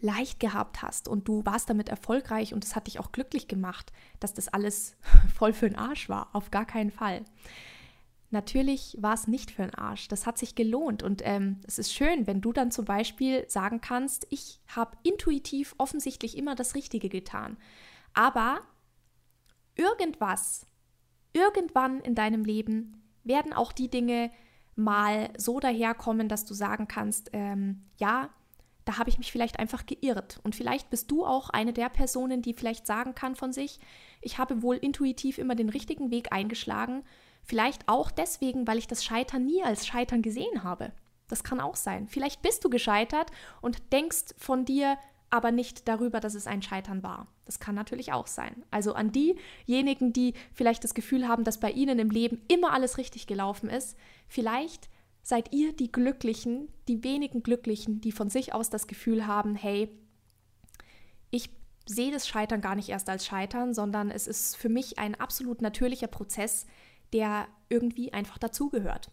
leicht 0.00 0.40
gehabt 0.40 0.82
hast 0.82 1.08
und 1.08 1.26
du 1.28 1.44
warst 1.44 1.70
damit 1.70 1.88
erfolgreich 1.88 2.54
und 2.54 2.64
es 2.64 2.76
hat 2.76 2.86
dich 2.86 3.00
auch 3.00 3.12
glücklich 3.12 3.48
gemacht, 3.48 3.92
dass 4.20 4.34
das 4.34 4.48
alles 4.48 4.96
voll 5.34 5.52
für 5.52 5.68
den 5.68 5.78
Arsch 5.78 6.08
war. 6.08 6.28
Auf 6.32 6.50
gar 6.50 6.66
keinen 6.66 6.90
Fall. 6.90 7.24
Natürlich 8.30 8.96
war 9.00 9.14
es 9.14 9.26
nicht 9.26 9.50
für 9.50 9.62
den 9.62 9.74
Arsch. 9.74 10.08
Das 10.08 10.26
hat 10.26 10.36
sich 10.36 10.54
gelohnt. 10.54 11.02
Und 11.02 11.22
ähm, 11.24 11.60
es 11.66 11.78
ist 11.78 11.94
schön, 11.94 12.26
wenn 12.26 12.42
du 12.42 12.52
dann 12.52 12.70
zum 12.70 12.84
Beispiel 12.84 13.48
sagen 13.48 13.80
kannst, 13.80 14.26
ich 14.28 14.60
habe 14.66 14.98
intuitiv 15.02 15.74
offensichtlich 15.78 16.36
immer 16.36 16.54
das 16.54 16.74
Richtige 16.74 17.08
getan. 17.08 17.56
Aber 18.12 18.60
irgendwas, 19.76 20.66
irgendwann 21.32 22.00
in 22.00 22.14
deinem 22.14 22.44
Leben 22.44 23.02
werden 23.24 23.54
auch 23.54 23.72
die 23.72 23.88
Dinge 23.88 24.30
mal 24.76 25.30
so 25.36 25.58
daherkommen, 25.58 26.28
dass 26.28 26.44
du 26.44 26.52
sagen 26.52 26.86
kannst, 26.86 27.30
ähm, 27.32 27.86
ja, 27.96 28.28
da 28.88 28.96
habe 28.96 29.10
ich 29.10 29.18
mich 29.18 29.30
vielleicht 29.30 29.58
einfach 29.58 29.84
geirrt. 29.84 30.40
Und 30.44 30.56
vielleicht 30.56 30.88
bist 30.88 31.10
du 31.10 31.26
auch 31.26 31.50
eine 31.50 31.74
der 31.74 31.90
Personen, 31.90 32.40
die 32.40 32.54
vielleicht 32.54 32.86
sagen 32.86 33.14
kann 33.14 33.36
von 33.36 33.52
sich, 33.52 33.80
ich 34.22 34.38
habe 34.38 34.62
wohl 34.62 34.76
intuitiv 34.76 35.36
immer 35.36 35.54
den 35.54 35.68
richtigen 35.68 36.10
Weg 36.10 36.32
eingeschlagen. 36.32 37.04
Vielleicht 37.42 37.86
auch 37.86 38.10
deswegen, 38.10 38.66
weil 38.66 38.78
ich 38.78 38.86
das 38.86 39.04
Scheitern 39.04 39.44
nie 39.44 39.62
als 39.62 39.86
Scheitern 39.86 40.22
gesehen 40.22 40.64
habe. 40.64 40.92
Das 41.28 41.44
kann 41.44 41.60
auch 41.60 41.76
sein. 41.76 42.08
Vielleicht 42.08 42.40
bist 42.40 42.64
du 42.64 42.70
gescheitert 42.70 43.30
und 43.60 43.92
denkst 43.92 44.34
von 44.38 44.64
dir, 44.64 44.96
aber 45.28 45.50
nicht 45.52 45.86
darüber, 45.86 46.20
dass 46.20 46.34
es 46.34 46.46
ein 46.46 46.62
Scheitern 46.62 47.02
war. 47.02 47.26
Das 47.44 47.60
kann 47.60 47.74
natürlich 47.74 48.14
auch 48.14 48.26
sein. 48.26 48.64
Also 48.70 48.94
an 48.94 49.12
diejenigen, 49.12 50.14
die 50.14 50.32
vielleicht 50.54 50.82
das 50.82 50.94
Gefühl 50.94 51.28
haben, 51.28 51.44
dass 51.44 51.60
bei 51.60 51.70
ihnen 51.70 51.98
im 51.98 52.08
Leben 52.08 52.40
immer 52.48 52.72
alles 52.72 52.96
richtig 52.96 53.26
gelaufen 53.26 53.68
ist, 53.68 53.98
vielleicht 54.26 54.88
seid 55.28 55.52
ihr 55.52 55.74
die 55.74 55.92
Glücklichen, 55.92 56.72
die 56.88 57.04
wenigen 57.04 57.42
Glücklichen, 57.42 58.00
die 58.00 58.12
von 58.12 58.30
sich 58.30 58.54
aus 58.54 58.70
das 58.70 58.86
Gefühl 58.86 59.26
haben, 59.26 59.56
hey, 59.56 59.90
ich 61.30 61.50
sehe 61.84 62.10
das 62.10 62.26
Scheitern 62.26 62.62
gar 62.62 62.74
nicht 62.74 62.88
erst 62.88 63.10
als 63.10 63.26
Scheitern, 63.26 63.74
sondern 63.74 64.10
es 64.10 64.26
ist 64.26 64.56
für 64.56 64.70
mich 64.70 64.98
ein 64.98 65.14
absolut 65.16 65.60
natürlicher 65.60 66.06
Prozess, 66.06 66.64
der 67.12 67.46
irgendwie 67.68 68.10
einfach 68.14 68.38
dazugehört. 68.38 69.10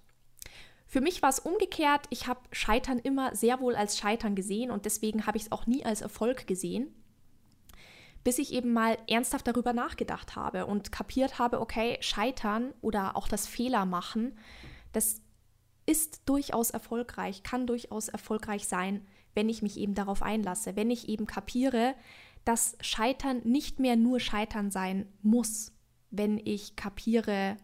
Für 0.87 1.01
mich 1.01 1.21
war 1.21 1.31
es 1.31 1.39
umgekehrt. 1.39 2.05
Ich 2.11 2.27
habe 2.27 2.39
Scheitern 2.53 2.99
immer 2.99 3.35
sehr 3.35 3.59
wohl 3.59 3.75
als 3.75 3.97
Scheitern 3.97 4.35
gesehen 4.35 4.71
und 4.71 4.85
deswegen 4.85 5.27
habe 5.27 5.35
ich 5.35 5.43
es 5.43 5.51
auch 5.51 5.67
nie 5.67 5.83
als 5.83 5.99
Erfolg 5.99 6.47
gesehen, 6.47 6.95
bis 8.23 8.39
ich 8.39 8.53
eben 8.53 8.71
mal 8.71 8.97
ernsthaft 9.09 9.47
darüber 9.47 9.73
nachgedacht 9.73 10.37
habe 10.37 10.65
und 10.65 10.93
kapiert 10.93 11.39
habe, 11.39 11.59
okay, 11.59 11.97
Scheitern 11.99 12.73
oder 12.79 13.17
auch 13.17 13.27
das 13.27 13.47
Fehler 13.47 13.83
machen, 13.83 14.37
das 14.93 15.24
ist 15.85 16.21
durchaus 16.25 16.71
erfolgreich, 16.71 17.43
kann 17.43 17.67
durchaus 17.67 18.07
erfolgreich 18.07 18.67
sein, 18.67 19.05
wenn 19.33 19.49
ich 19.49 19.61
mich 19.61 19.77
eben 19.77 19.93
darauf 19.93 20.23
einlasse, 20.23 20.75
wenn 20.75 20.89
ich 20.89 21.09
eben 21.09 21.27
kapiere, 21.27 21.95
dass 22.43 22.77
Scheitern 22.79 23.41
nicht 23.43 23.79
mehr 23.79 23.95
nur 23.95 24.19
Scheitern 24.19 24.71
sein 24.71 25.07
muss, 25.21 25.73
wenn 26.11 26.37
ich 26.37 26.75
kapiere, 26.75 27.57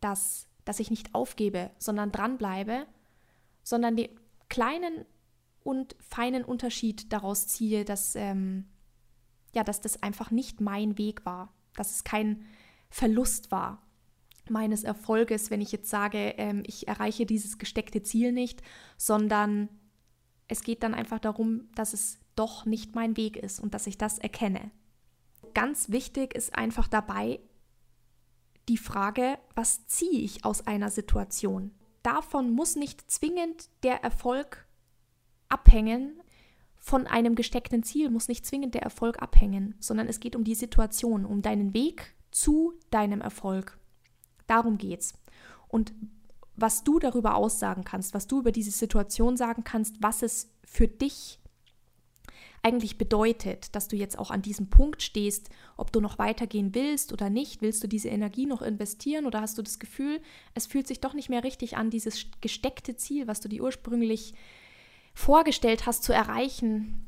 dass, 0.00 0.48
dass 0.64 0.80
ich 0.80 0.90
nicht 0.90 1.14
aufgebe, 1.14 1.70
sondern 1.78 2.12
dranbleibe, 2.12 2.86
sondern 3.62 3.96
den 3.96 4.08
kleinen 4.48 5.06
und 5.62 5.96
feinen 5.98 6.44
Unterschied 6.44 7.12
daraus 7.12 7.46
ziehe, 7.46 7.84
dass, 7.84 8.16
ähm, 8.16 8.66
ja, 9.54 9.64
dass 9.64 9.80
das 9.80 10.02
einfach 10.02 10.30
nicht 10.30 10.60
mein 10.60 10.98
Weg 10.98 11.24
war, 11.24 11.52
dass 11.74 11.90
es 11.96 12.04
kein 12.04 12.44
Verlust 12.90 13.50
war, 13.50 13.83
meines 14.50 14.84
Erfolges, 14.84 15.50
wenn 15.50 15.60
ich 15.60 15.72
jetzt 15.72 15.90
sage, 15.90 16.34
ähm, 16.36 16.62
ich 16.66 16.88
erreiche 16.88 17.26
dieses 17.26 17.58
gesteckte 17.58 18.02
Ziel 18.02 18.32
nicht, 18.32 18.62
sondern 18.96 19.68
es 20.48 20.62
geht 20.62 20.82
dann 20.82 20.94
einfach 20.94 21.18
darum, 21.18 21.68
dass 21.74 21.92
es 21.92 22.18
doch 22.36 22.66
nicht 22.66 22.94
mein 22.94 23.16
Weg 23.16 23.36
ist 23.36 23.60
und 23.60 23.74
dass 23.74 23.86
ich 23.86 23.98
das 23.98 24.18
erkenne. 24.18 24.70
Ganz 25.54 25.90
wichtig 25.90 26.34
ist 26.34 26.54
einfach 26.54 26.88
dabei 26.88 27.40
die 28.68 28.78
Frage, 28.78 29.38
was 29.54 29.86
ziehe 29.86 30.20
ich 30.20 30.44
aus 30.44 30.66
einer 30.66 30.90
Situation? 30.90 31.72
Davon 32.02 32.50
muss 32.50 32.76
nicht 32.76 33.10
zwingend 33.10 33.68
der 33.82 34.02
Erfolg 34.02 34.66
abhängen, 35.48 36.20
von 36.84 37.06
einem 37.06 37.34
gesteckten 37.34 37.82
Ziel 37.82 38.10
muss 38.10 38.28
nicht 38.28 38.44
zwingend 38.44 38.74
der 38.74 38.82
Erfolg 38.82 39.22
abhängen, 39.22 39.74
sondern 39.80 40.06
es 40.06 40.20
geht 40.20 40.36
um 40.36 40.44
die 40.44 40.54
Situation, 40.54 41.24
um 41.24 41.40
deinen 41.40 41.72
Weg 41.72 42.14
zu 42.30 42.74
deinem 42.90 43.22
Erfolg. 43.22 43.78
Darum 44.46 44.78
geht's. 44.78 45.14
Und 45.68 45.92
was 46.56 46.84
du 46.84 46.98
darüber 46.98 47.34
aussagen 47.34 47.84
kannst, 47.84 48.14
was 48.14 48.26
du 48.26 48.38
über 48.40 48.52
diese 48.52 48.70
Situation 48.70 49.36
sagen 49.36 49.64
kannst, 49.64 50.02
was 50.02 50.22
es 50.22 50.50
für 50.64 50.88
dich 50.88 51.40
eigentlich 52.62 52.96
bedeutet, 52.96 53.74
dass 53.74 53.88
du 53.88 53.96
jetzt 53.96 54.18
auch 54.18 54.30
an 54.30 54.40
diesem 54.40 54.70
Punkt 54.70 55.02
stehst, 55.02 55.50
ob 55.76 55.92
du 55.92 56.00
noch 56.00 56.18
weitergehen 56.18 56.74
willst 56.74 57.12
oder 57.12 57.28
nicht, 57.28 57.60
willst 57.60 57.84
du 57.84 57.88
diese 57.88 58.08
Energie 58.08 58.46
noch 58.46 58.62
investieren 58.62 59.26
oder 59.26 59.42
hast 59.42 59.58
du 59.58 59.62
das 59.62 59.78
Gefühl, 59.78 60.20
es 60.54 60.66
fühlt 60.66 60.86
sich 60.86 61.00
doch 61.00 61.12
nicht 61.12 61.28
mehr 61.28 61.44
richtig 61.44 61.76
an, 61.76 61.90
dieses 61.90 62.26
gesteckte 62.40 62.96
Ziel, 62.96 63.26
was 63.26 63.40
du 63.40 63.48
dir 63.48 63.62
ursprünglich 63.62 64.32
vorgestellt 65.12 65.84
hast 65.84 66.04
zu 66.04 66.14
erreichen, 66.14 67.06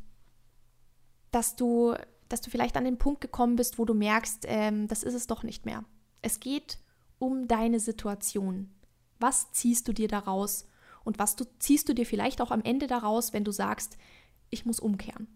dass 1.31 1.57
du, 1.57 1.95
dass 2.29 2.43
du 2.43 2.51
vielleicht 2.51 2.77
an 2.77 2.85
den 2.85 2.99
Punkt 2.99 3.23
gekommen 3.23 3.57
bist, 3.57 3.79
wo 3.79 3.87
du 3.87 3.95
merkst, 3.95 4.45
ähm, 4.47 4.89
das 4.89 5.03
ist 5.03 5.15
es 5.15 5.27
doch 5.27 5.43
nicht 5.43 5.65
mehr. 5.65 5.85
Es 6.21 6.39
geht 6.39 6.79
um 7.19 7.49
deine 7.49 7.81
Situation. 7.81 8.71
Was 9.19 9.53
ziehst 9.53 9.89
du 9.89 9.93
dir 9.93 10.09
daraus 10.09 10.67
und 11.05 11.19
was 11.19 11.37
du, 11.37 11.45
ziehst 11.59 11.89
du 11.89 11.95
dir 11.95 12.05
vielleicht 12.05 12.41
auch 12.41 12.51
am 12.51 12.63
Ende 12.63 12.87
daraus, 12.87 13.33
wenn 13.33 13.45
du 13.45 13.53
sagst, 13.53 13.97
ich 14.51 14.67
muss 14.67 14.81
umkehren. 14.81 15.29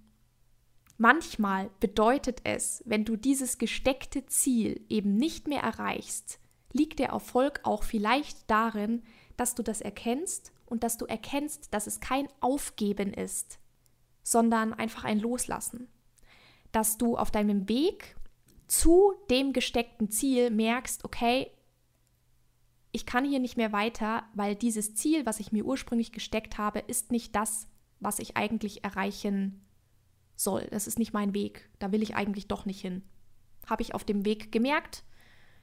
Manchmal 0.99 1.71
bedeutet 1.81 2.41
es, 2.45 2.83
wenn 2.87 3.05
du 3.05 3.17
dieses 3.17 3.57
gesteckte 3.57 4.27
Ziel 4.27 4.85
eben 4.89 5.17
nicht 5.17 5.49
mehr 5.49 5.63
erreichst, 5.63 6.39
liegt 6.73 6.99
der 6.99 7.09
Erfolg 7.09 7.61
auch 7.63 7.85
vielleicht 7.85 8.51
darin, 8.51 9.03
dass 9.37 9.55
du 9.55 9.63
das 9.63 9.81
erkennst 9.81 10.53
und 10.67 10.85
dass 10.85 10.99
du 10.99 11.07
erkennst, 11.07 11.73
dass 11.73 11.87
es 11.87 12.01
kein 12.01 12.29
Aufgeben 12.41 13.15
ist, 13.15 13.59
sondern 14.23 14.75
einfach 14.75 15.05
ein 15.05 15.19
Loslassen. 15.19 15.89
Dass 16.73 16.99
du 16.99 17.17
auf 17.17 17.31
deinem 17.31 17.69
Weg 17.69 18.17
zu 18.67 19.15
dem 19.31 19.53
gesteckten 19.53 20.11
Ziel 20.11 20.51
merkst, 20.51 21.05
okay, 21.05 21.51
ich 22.93 23.07
kann 23.07 23.25
hier 23.25 23.39
nicht 23.39 23.57
mehr 23.57 23.73
weiter, 23.73 24.25
weil 24.35 24.55
dieses 24.57 24.95
Ziel, 24.95 25.25
was 25.27 25.41
ich 25.41 25.53
mir 25.53 25.65
ursprünglich 25.65 26.13
gesteckt 26.13 26.59
habe, 26.59 26.81
ist 26.81 27.13
nicht 27.13 27.37
das, 27.37 27.69
was 28.01 28.19
ich 28.19 28.37
eigentlich 28.37 28.85
erreichen 28.85 29.65
soll. 30.35 30.67
Das 30.71 30.87
ist 30.87 30.99
nicht 30.99 31.13
mein 31.13 31.35
Weg. 31.35 31.69
Da 31.79 31.93
will 31.93 32.03
ich 32.03 32.17
eigentlich 32.17 32.49
doch 32.49 32.65
nicht 32.65 32.81
hin. 32.81 33.03
Habe 33.67 33.83
ich 33.83 33.95
auf 33.95 34.05
dem 34.05 34.25
Weg 34.25 34.51
gemerkt. 34.51 35.05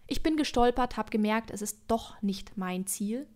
Ich 0.05 0.23
bin 0.23 0.37
gestolpert, 0.37 0.95
habe 0.95 1.09
gemerkt, 1.09 1.51
es 1.51 1.61
ist 1.61 1.81
doch 1.87 2.21
nicht 2.21 2.55
mein 2.55 2.87
Ziel. 2.87 3.27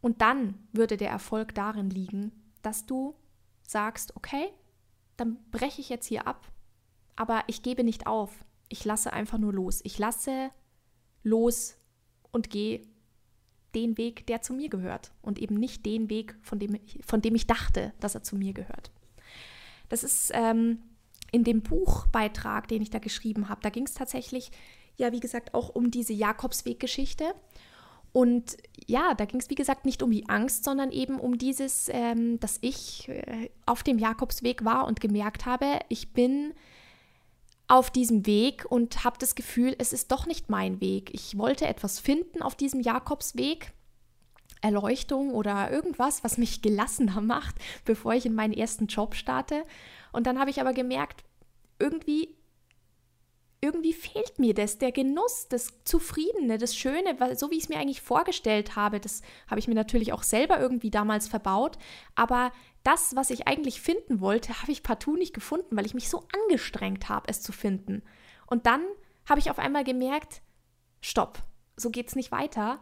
Und 0.00 0.22
dann 0.22 0.54
würde 0.72 0.96
der 0.96 1.10
Erfolg 1.10 1.54
darin 1.54 1.90
liegen, 1.90 2.32
dass 2.62 2.86
du 2.86 3.14
sagst, 3.66 4.16
okay, 4.16 4.48
dann 5.16 5.36
breche 5.50 5.80
ich 5.80 5.88
jetzt 5.88 6.06
hier 6.06 6.26
ab, 6.26 6.50
aber 7.16 7.42
ich 7.48 7.62
gebe 7.62 7.84
nicht 7.84 8.06
auf. 8.06 8.44
Ich 8.68 8.84
lasse 8.84 9.12
einfach 9.12 9.38
nur 9.38 9.52
los. 9.52 9.80
Ich 9.82 9.98
lasse 9.98 10.50
los 11.24 11.77
und 12.32 12.50
gehe 12.50 12.82
den 13.74 13.98
Weg, 13.98 14.26
der 14.26 14.42
zu 14.42 14.54
mir 14.54 14.68
gehört 14.68 15.12
und 15.22 15.38
eben 15.38 15.56
nicht 15.56 15.84
den 15.84 16.08
Weg, 16.08 16.34
von 16.42 16.58
dem, 16.58 16.78
von 17.04 17.20
dem 17.20 17.34
ich 17.34 17.46
dachte, 17.46 17.92
dass 18.00 18.14
er 18.14 18.22
zu 18.22 18.36
mir 18.36 18.52
gehört. 18.52 18.90
Das 19.88 20.02
ist 20.02 20.30
ähm, 20.34 20.78
in 21.30 21.44
dem 21.44 21.62
Buchbeitrag, 21.62 22.68
den 22.68 22.82
ich 22.82 22.90
da 22.90 22.98
geschrieben 22.98 23.48
habe, 23.48 23.60
da 23.62 23.70
ging 23.70 23.84
es 23.84 23.94
tatsächlich, 23.94 24.50
ja, 24.96 25.12
wie 25.12 25.20
gesagt, 25.20 25.54
auch 25.54 25.68
um 25.68 25.90
diese 25.90 26.12
Jakobsweg-Geschichte. 26.12 27.34
Und 28.12 28.56
ja, 28.86 29.14
da 29.14 29.26
ging 29.26 29.38
es, 29.38 29.50
wie 29.50 29.54
gesagt, 29.54 29.84
nicht 29.84 30.02
um 30.02 30.10
die 30.10 30.28
Angst, 30.28 30.64
sondern 30.64 30.90
eben 30.90 31.20
um 31.20 31.36
dieses, 31.36 31.90
ähm, 31.92 32.40
dass 32.40 32.58
ich 32.62 33.08
äh, 33.08 33.50
auf 33.66 33.82
dem 33.82 33.98
Jakobsweg 33.98 34.64
war 34.64 34.86
und 34.86 35.00
gemerkt 35.00 35.44
habe, 35.44 35.78
ich 35.88 36.14
bin 36.14 36.54
auf 37.68 37.90
diesem 37.90 38.26
Weg 38.26 38.64
und 38.68 39.04
habe 39.04 39.18
das 39.18 39.34
Gefühl, 39.34 39.76
es 39.78 39.92
ist 39.92 40.10
doch 40.10 40.26
nicht 40.26 40.48
mein 40.48 40.80
Weg. 40.80 41.12
Ich 41.12 41.36
wollte 41.36 41.66
etwas 41.66 42.00
finden 42.00 42.42
auf 42.42 42.56
diesem 42.56 42.80
Jakobsweg, 42.80 43.72
Erleuchtung 44.62 45.32
oder 45.32 45.70
irgendwas, 45.70 46.24
was 46.24 46.38
mich 46.38 46.62
gelassener 46.62 47.20
macht, 47.20 47.56
bevor 47.84 48.14
ich 48.14 48.26
in 48.26 48.34
meinen 48.34 48.54
ersten 48.54 48.86
Job 48.86 49.14
starte. 49.14 49.64
Und 50.12 50.26
dann 50.26 50.38
habe 50.38 50.50
ich 50.50 50.60
aber 50.60 50.72
gemerkt, 50.72 51.22
irgendwie 51.78 52.34
irgendwie 53.60 53.92
fehlt 53.92 54.38
mir 54.38 54.54
das, 54.54 54.78
der 54.78 54.92
Genuss, 54.92 55.48
das 55.48 55.72
Zufriedene, 55.84 56.58
das 56.58 56.76
Schöne, 56.76 57.16
so 57.36 57.50
wie 57.50 57.56
ich 57.56 57.64
es 57.64 57.68
mir 57.68 57.78
eigentlich 57.78 58.02
vorgestellt 58.02 58.76
habe. 58.76 59.00
Das 59.00 59.22
habe 59.48 59.58
ich 59.58 59.66
mir 59.66 59.74
natürlich 59.74 60.12
auch 60.12 60.22
selber 60.22 60.60
irgendwie 60.60 60.90
damals 60.90 61.26
verbaut. 61.26 61.76
Aber 62.14 62.52
das, 62.84 63.16
was 63.16 63.30
ich 63.30 63.48
eigentlich 63.48 63.80
finden 63.80 64.20
wollte, 64.20 64.62
habe 64.62 64.70
ich 64.70 64.84
partout 64.84 65.16
nicht 65.16 65.34
gefunden, 65.34 65.76
weil 65.76 65.86
ich 65.86 65.94
mich 65.94 66.08
so 66.08 66.24
angestrengt 66.44 67.08
habe, 67.08 67.26
es 67.28 67.42
zu 67.42 67.52
finden. 67.52 68.02
Und 68.46 68.66
dann 68.66 68.82
habe 69.26 69.40
ich 69.40 69.50
auf 69.50 69.58
einmal 69.58 69.84
gemerkt, 69.84 70.40
stopp, 71.00 71.42
so 71.76 71.90
geht 71.90 72.08
es 72.08 72.16
nicht 72.16 72.30
weiter. 72.30 72.80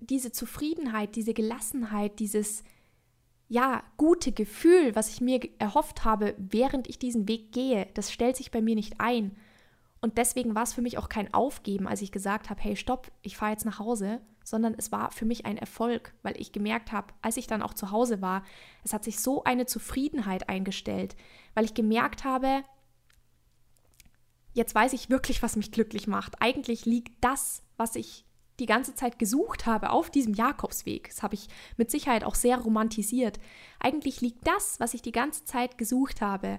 Diese 0.00 0.32
Zufriedenheit, 0.32 1.14
diese 1.14 1.34
Gelassenheit, 1.34 2.18
dieses 2.18 2.64
ja, 3.48 3.82
gute 3.96 4.32
Gefühl, 4.32 4.94
was 4.94 5.08
ich 5.08 5.20
mir 5.20 5.40
erhofft 5.58 6.04
habe, 6.04 6.34
während 6.36 6.88
ich 6.88 6.98
diesen 6.98 7.28
Weg 7.28 7.52
gehe, 7.52 7.88
das 7.94 8.12
stellt 8.12 8.36
sich 8.36 8.50
bei 8.50 8.60
mir 8.60 8.74
nicht 8.74 9.00
ein. 9.00 9.36
Und 10.00 10.18
deswegen 10.18 10.54
war 10.54 10.62
es 10.62 10.72
für 10.72 10.82
mich 10.82 10.98
auch 10.98 11.08
kein 11.08 11.32
Aufgeben, 11.34 11.88
als 11.88 12.02
ich 12.02 12.12
gesagt 12.12 12.50
habe, 12.50 12.60
hey, 12.62 12.76
stopp, 12.76 13.10
ich 13.22 13.36
fahre 13.36 13.52
jetzt 13.52 13.64
nach 13.64 13.78
Hause, 13.78 14.20
sondern 14.44 14.74
es 14.74 14.92
war 14.92 15.10
für 15.10 15.24
mich 15.24 15.44
ein 15.44 15.58
Erfolg, 15.58 16.14
weil 16.22 16.40
ich 16.40 16.52
gemerkt 16.52 16.92
habe, 16.92 17.12
als 17.20 17.36
ich 17.36 17.46
dann 17.46 17.62
auch 17.62 17.74
zu 17.74 17.90
Hause 17.90 18.22
war, 18.22 18.44
es 18.84 18.92
hat 18.92 19.04
sich 19.04 19.20
so 19.20 19.44
eine 19.44 19.66
Zufriedenheit 19.66 20.48
eingestellt, 20.48 21.16
weil 21.54 21.64
ich 21.64 21.74
gemerkt 21.74 22.24
habe, 22.24 22.62
jetzt 24.54 24.74
weiß 24.74 24.92
ich 24.92 25.10
wirklich, 25.10 25.42
was 25.42 25.56
mich 25.56 25.72
glücklich 25.72 26.06
macht. 26.06 26.40
Eigentlich 26.40 26.86
liegt 26.86 27.12
das, 27.22 27.62
was 27.76 27.96
ich 27.96 28.24
die 28.58 28.66
ganze 28.66 28.94
Zeit 28.94 29.18
gesucht 29.18 29.66
habe 29.66 29.90
auf 29.90 30.10
diesem 30.10 30.34
Jakobsweg, 30.34 31.08
das 31.08 31.22
habe 31.22 31.34
ich 31.34 31.48
mit 31.76 31.90
Sicherheit 31.90 32.24
auch 32.24 32.34
sehr 32.34 32.58
romantisiert, 32.58 33.38
eigentlich 33.78 34.20
liegt 34.20 34.46
das, 34.46 34.80
was 34.80 34.94
ich 34.94 35.02
die 35.02 35.12
ganze 35.12 35.44
Zeit 35.44 35.78
gesucht 35.78 36.20
habe, 36.20 36.58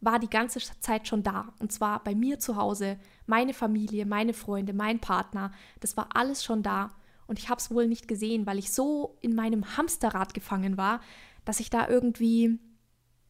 war 0.00 0.18
die 0.18 0.30
ganze 0.30 0.60
Zeit 0.80 1.08
schon 1.08 1.22
da. 1.22 1.52
Und 1.58 1.72
zwar 1.72 2.02
bei 2.04 2.14
mir 2.14 2.38
zu 2.38 2.56
Hause, 2.56 2.98
meine 3.26 3.54
Familie, 3.54 4.06
meine 4.06 4.34
Freunde, 4.34 4.72
mein 4.72 5.00
Partner, 5.00 5.52
das 5.80 5.96
war 5.96 6.08
alles 6.14 6.44
schon 6.44 6.62
da. 6.62 6.92
Und 7.26 7.38
ich 7.38 7.48
habe 7.48 7.60
es 7.60 7.70
wohl 7.70 7.88
nicht 7.88 8.06
gesehen, 8.08 8.46
weil 8.46 8.58
ich 8.58 8.72
so 8.72 9.18
in 9.20 9.34
meinem 9.34 9.76
Hamsterrad 9.76 10.34
gefangen 10.34 10.76
war, 10.76 11.00
dass 11.44 11.60
ich 11.60 11.70
da 11.70 11.88
irgendwie, 11.88 12.58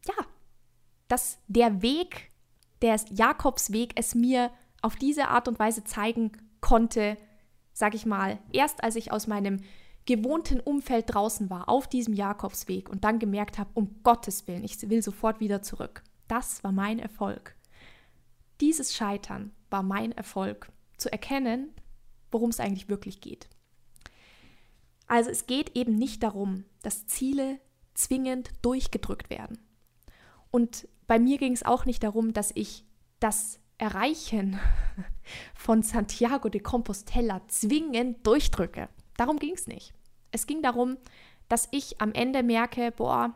ja, 0.07 0.27
dass 1.09 1.39
der 1.47 1.83
Weg, 1.83 2.31
der 2.83 3.01
Jakobsweg 3.11 3.93
es 3.97 4.15
mir 4.15 4.51
auf 4.83 4.97
diese 4.97 5.29
Art 5.29 5.49
und 5.49 5.59
Weise 5.59 5.85
zeigen 5.85 6.33
konnte, 6.61 7.17
sag 7.73 7.95
ich 7.95 8.07
mal, 8.07 8.39
erst 8.53 8.83
als 8.83 8.97
ich 8.97 9.13
aus 9.13 9.27
meinem 9.27 9.61
gewohnten 10.05 10.61
Umfeld 10.61 11.07
draußen 11.13 11.51
war, 11.51 11.69
auf 11.69 11.89
diesem 11.89 12.15
Jakobsweg 12.15 12.89
und 12.89 13.05
dann 13.05 13.19
gemerkt 13.19 13.59
habe, 13.59 13.71
um 13.75 14.03
Gottes 14.03 14.47
Willen, 14.47 14.65
ich 14.65 14.89
will 14.89 15.03
sofort 15.03 15.41
wieder 15.41 15.63
zurück. 15.63 16.03
Das 16.29 16.63
war 16.65 16.73
mein 16.73 16.99
Erfolg. 16.99 17.55
Dieses 18.61 18.95
Scheitern 18.95 19.53
war 19.71 19.83
mein 19.83 20.13
Erfolg, 20.13 20.71
zu 20.97 21.13
erkennen, 21.13 21.75
worum 22.31 22.51
es 22.51 22.61
eigentlich 22.61 22.89
wirklich 22.89 23.21
geht. 23.21 23.49
Also 25.07 25.31
es 25.31 25.47
geht 25.47 25.77
eben 25.77 25.97
nicht 25.97 26.23
darum, 26.23 26.65
dass 26.83 27.07
Ziele 27.07 27.61
zwingend 27.95 28.51
durchgedrückt 28.63 29.31
werden. 29.31 29.59
Und 30.51 30.89
bei 31.07 31.19
mir 31.19 31.39
ging 31.39 31.53
es 31.53 31.65
auch 31.65 31.85
nicht 31.85 32.03
darum, 32.03 32.33
dass 32.33 32.51
ich 32.55 32.85
das 33.21 33.61
Erreichen 33.79 34.59
von 35.55 35.83
Santiago 35.83 36.49
de 36.49 36.61
Compostela 36.61 37.47
zwingend 37.49 38.27
durchdrücke. 38.27 38.89
Darum 39.17 39.39
ging 39.39 39.55
es 39.55 39.67
nicht. 39.67 39.93
Es 40.33 40.47
ging 40.47 40.63
darum, 40.63 40.97
dass 41.49 41.69
ich 41.71 42.01
am 42.01 42.13
Ende 42.13 42.43
merke, 42.43 42.91
boah, 42.91 43.35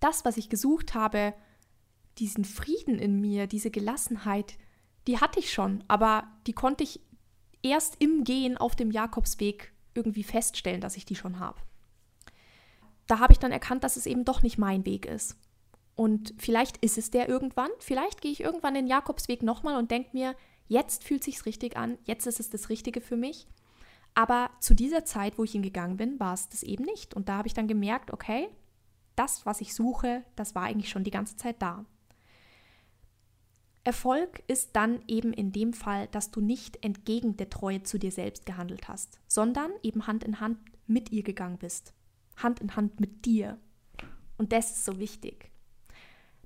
das, 0.00 0.24
was 0.24 0.36
ich 0.36 0.50
gesucht 0.50 0.94
habe, 0.94 1.34
diesen 2.18 2.44
Frieden 2.44 2.98
in 2.98 3.20
mir, 3.20 3.46
diese 3.46 3.70
Gelassenheit, 3.70 4.58
die 5.06 5.18
hatte 5.18 5.40
ich 5.40 5.52
schon, 5.52 5.82
aber 5.88 6.28
die 6.46 6.52
konnte 6.52 6.84
ich 6.84 7.00
erst 7.62 7.96
im 8.00 8.24
Gehen 8.24 8.56
auf 8.56 8.76
dem 8.76 8.90
Jakobsweg 8.90 9.72
irgendwie 9.94 10.24
feststellen, 10.24 10.80
dass 10.80 10.96
ich 10.96 11.04
die 11.04 11.16
schon 11.16 11.38
habe. 11.38 11.60
Da 13.06 13.18
habe 13.18 13.32
ich 13.32 13.38
dann 13.38 13.52
erkannt, 13.52 13.84
dass 13.84 13.96
es 13.96 14.06
eben 14.06 14.24
doch 14.24 14.42
nicht 14.42 14.58
mein 14.58 14.86
Weg 14.86 15.06
ist. 15.06 15.36
Und 15.94 16.34
vielleicht 16.38 16.78
ist 16.78 16.98
es 16.98 17.10
der 17.10 17.28
irgendwann, 17.28 17.70
vielleicht 17.78 18.20
gehe 18.20 18.32
ich 18.32 18.40
irgendwann 18.40 18.74
den 18.74 18.86
Jakobsweg 18.86 19.42
nochmal 19.42 19.76
und 19.76 19.90
denke 19.90 20.10
mir, 20.12 20.34
jetzt 20.68 21.04
fühlt 21.04 21.22
sich's 21.22 21.44
richtig 21.44 21.76
an, 21.76 21.98
jetzt 22.04 22.26
ist 22.26 22.40
es 22.40 22.48
das 22.48 22.68
Richtige 22.70 23.00
für 23.00 23.16
mich. 23.16 23.46
Aber 24.14 24.50
zu 24.60 24.74
dieser 24.74 25.04
Zeit, 25.04 25.38
wo 25.38 25.44
ich 25.44 25.54
ihn 25.54 25.62
gegangen 25.62 25.96
bin, 25.96 26.20
war 26.20 26.34
es 26.34 26.48
das 26.48 26.62
eben 26.62 26.84
nicht. 26.84 27.14
Und 27.14 27.28
da 27.28 27.38
habe 27.38 27.48
ich 27.48 27.54
dann 27.54 27.68
gemerkt, 27.68 28.12
okay, 28.12 28.48
das, 29.16 29.46
was 29.46 29.60
ich 29.60 29.74
suche, 29.74 30.24
das 30.36 30.54
war 30.54 30.64
eigentlich 30.64 30.90
schon 30.90 31.04
die 31.04 31.10
ganze 31.10 31.36
Zeit 31.36 31.60
da. 31.60 31.84
Erfolg 33.84 34.44
ist 34.46 34.76
dann 34.76 35.02
eben 35.08 35.32
in 35.32 35.50
dem 35.50 35.72
Fall, 35.72 36.06
dass 36.08 36.30
du 36.30 36.40
nicht 36.40 36.84
entgegen 36.84 37.36
der 37.36 37.50
Treue 37.50 37.82
zu 37.82 37.98
dir 37.98 38.12
selbst 38.12 38.46
gehandelt 38.46 38.88
hast, 38.88 39.18
sondern 39.26 39.72
eben 39.82 40.06
Hand 40.06 40.22
in 40.22 40.38
Hand 40.38 40.58
mit 40.86 41.10
ihr 41.10 41.24
gegangen 41.24 41.58
bist. 41.58 41.92
Hand 42.36 42.60
in 42.60 42.76
Hand 42.76 43.00
mit 43.00 43.24
dir. 43.24 43.58
Und 44.38 44.52
das 44.52 44.70
ist 44.70 44.84
so 44.84 44.98
wichtig. 44.98 45.50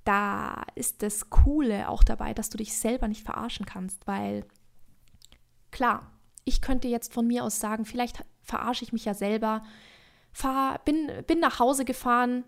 Da 0.04 0.64
ist 0.76 1.02
das 1.02 1.28
Coole 1.28 1.88
auch 1.88 2.04
dabei, 2.04 2.32
dass 2.32 2.48
du 2.48 2.56
dich 2.56 2.76
selber 2.76 3.08
nicht 3.08 3.24
verarschen 3.24 3.66
kannst, 3.66 4.06
weil 4.06 4.44
klar, 5.70 6.10
ich 6.44 6.62
könnte 6.62 6.88
jetzt 6.88 7.12
von 7.12 7.26
mir 7.26 7.44
aus 7.44 7.60
sagen, 7.60 7.84
vielleicht 7.84 8.24
verarsche 8.40 8.84
ich 8.84 8.92
mich 8.92 9.04
ja 9.04 9.14
selber, 9.14 9.62
fahr, 10.32 10.80
bin, 10.84 11.10
bin 11.26 11.40
nach 11.40 11.58
Hause 11.58 11.84
gefahren, 11.84 12.44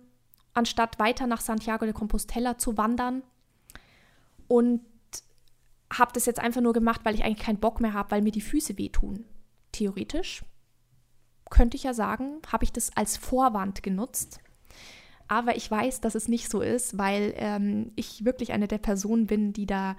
anstatt 0.55 0.99
weiter 0.99 1.27
nach 1.27 1.41
Santiago 1.41 1.85
de 1.85 1.93
Compostela 1.93 2.57
zu 2.57 2.79
wandern 2.79 3.23
und 4.49 4.81
habe 5.93 6.13
das 6.13 6.27
jetzt 6.27 6.41
einfach 6.41 6.61
nur 6.61 6.73
gemacht, 6.73 7.03
weil 7.05 7.15
ich 7.15 7.25
eigentlich 7.25 7.45
keinen 7.45 7.61
Bock 7.61 7.81
mehr 7.81 7.95
habe, 7.95 8.11
weil 8.11 8.23
mir 8.23 8.33
die 8.33 8.41
Füße 8.41 8.77
wehtun. 8.77 9.25
Theoretisch 9.73 10.45
könnte 11.51 11.77
ich 11.77 11.85
ja 11.85 11.95
sagen, 11.95 12.41
habe 12.51 12.65
ich 12.65 12.73
das 12.73 12.95
als 12.97 13.17
Vorwand 13.17 13.83
genutzt. 13.83 14.41
Aber 15.29 15.57
ich 15.57 15.71
weiß, 15.71 16.01
dass 16.01 16.15
es 16.15 16.29
nicht 16.29 16.51
so 16.51 16.61
ist, 16.61 16.97
weil 16.99 17.35
ähm, 17.37 17.93
ich 17.97 18.25
wirklich 18.25 18.53
eine 18.53 18.69
der 18.69 18.79
Personen 18.79 19.27
bin, 19.27 19.53
die 19.53 19.67
da, 19.67 19.97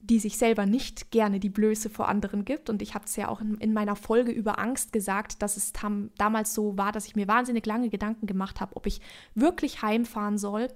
die 0.00 0.18
sich 0.18 0.36
selber 0.36 0.66
nicht 0.66 1.10
gerne 1.10 1.40
die 1.40 1.48
Blöße 1.48 1.88
vor 1.88 2.08
anderen 2.08 2.44
gibt. 2.44 2.68
Und 2.68 2.82
ich 2.82 2.94
habe 2.94 3.06
es 3.06 3.16
ja 3.16 3.28
auch 3.28 3.40
in, 3.40 3.54
in, 3.56 3.72
meiner 3.72 3.96
Folge 3.96 4.30
über 4.30 4.58
Angst 4.58 4.92
gesagt, 4.92 5.42
dass 5.42 5.56
es 5.56 5.72
tam, 5.72 6.10
damals 6.18 6.54
so 6.54 6.76
war, 6.76 6.92
dass 6.92 7.06
ich 7.06 7.16
mir 7.16 7.26
wahnsinnig 7.28 7.64
lange 7.64 7.88
Gedanken 7.88 8.26
gemacht 8.26 8.60
habe, 8.60 8.76
ob 8.76 8.86
ich 8.86 9.00
wirklich 9.34 9.82
heimfahren 9.82 10.38
soll 10.38 10.68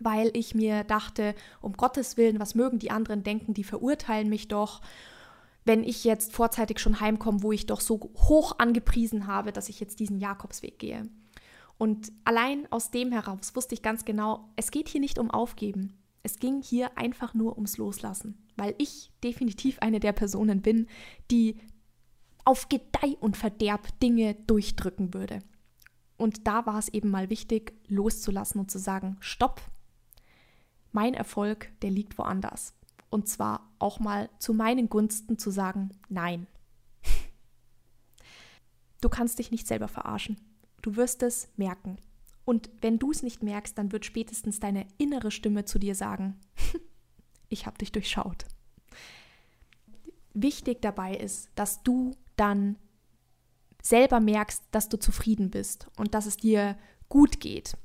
weil 0.00 0.30
ich 0.34 0.54
mir 0.54 0.84
dachte, 0.84 1.34
um 1.60 1.74
Gottes 1.74 2.16
Willen, 2.16 2.40
was 2.40 2.54
mögen 2.54 2.78
die 2.78 2.90
anderen 2.90 3.22
denken, 3.22 3.54
die 3.54 3.64
verurteilen 3.64 4.28
mich 4.28 4.48
doch, 4.48 4.80
wenn 5.64 5.82
ich 5.82 6.04
jetzt 6.04 6.32
vorzeitig 6.32 6.78
schon 6.78 7.00
heimkomme, 7.00 7.42
wo 7.42 7.52
ich 7.52 7.66
doch 7.66 7.80
so 7.80 8.12
hoch 8.16 8.58
angepriesen 8.58 9.26
habe, 9.26 9.52
dass 9.52 9.68
ich 9.68 9.80
jetzt 9.80 9.98
diesen 9.98 10.18
Jakobsweg 10.18 10.78
gehe. 10.78 11.08
Und 11.78 12.12
allein 12.24 12.70
aus 12.70 12.90
dem 12.90 13.12
heraus 13.12 13.54
wusste 13.54 13.74
ich 13.74 13.82
ganz 13.82 14.04
genau, 14.04 14.48
es 14.56 14.70
geht 14.70 14.88
hier 14.88 15.00
nicht 15.00 15.18
um 15.18 15.30
Aufgeben. 15.30 15.98
Es 16.22 16.38
ging 16.38 16.62
hier 16.62 16.96
einfach 16.96 17.34
nur 17.34 17.54
ums 17.56 17.76
Loslassen, 17.76 18.46
weil 18.56 18.74
ich 18.78 19.12
definitiv 19.22 19.78
eine 19.80 20.00
der 20.00 20.12
Personen 20.12 20.62
bin, 20.62 20.86
die 21.30 21.60
auf 22.44 22.68
Gedeih 22.68 23.16
und 23.20 23.36
Verderb 23.36 24.00
Dinge 24.00 24.34
durchdrücken 24.46 25.14
würde. 25.14 25.40
Und 26.16 26.46
da 26.46 26.64
war 26.64 26.78
es 26.78 26.88
eben 26.88 27.10
mal 27.10 27.28
wichtig, 27.28 27.74
loszulassen 27.88 28.60
und 28.60 28.70
zu 28.70 28.78
sagen, 28.78 29.16
stopp, 29.20 29.60
mein 30.96 31.12
Erfolg, 31.12 31.70
der 31.82 31.90
liegt 31.90 32.16
woanders. 32.16 32.72
Und 33.10 33.28
zwar 33.28 33.70
auch 33.78 34.00
mal 34.00 34.30
zu 34.38 34.54
meinen 34.54 34.88
Gunsten 34.88 35.38
zu 35.38 35.50
sagen, 35.50 35.90
nein. 36.08 36.46
Du 39.02 39.10
kannst 39.10 39.38
dich 39.38 39.50
nicht 39.50 39.66
selber 39.68 39.88
verarschen. 39.88 40.40
Du 40.80 40.96
wirst 40.96 41.22
es 41.22 41.48
merken. 41.56 41.98
Und 42.46 42.70
wenn 42.80 42.98
du 42.98 43.10
es 43.10 43.22
nicht 43.22 43.42
merkst, 43.42 43.76
dann 43.76 43.92
wird 43.92 44.06
spätestens 44.06 44.58
deine 44.58 44.86
innere 44.96 45.30
Stimme 45.30 45.66
zu 45.66 45.78
dir 45.78 45.94
sagen, 45.94 46.40
ich 47.50 47.66
habe 47.66 47.76
dich 47.76 47.92
durchschaut. 47.92 48.46
Wichtig 50.32 50.80
dabei 50.80 51.14
ist, 51.14 51.50
dass 51.56 51.82
du 51.82 52.16
dann 52.36 52.76
selber 53.82 54.18
merkst, 54.18 54.64
dass 54.70 54.88
du 54.88 54.98
zufrieden 54.98 55.50
bist 55.50 55.88
und 55.98 56.14
dass 56.14 56.24
es 56.24 56.38
dir 56.38 56.78
gut 57.10 57.38
geht 57.40 57.76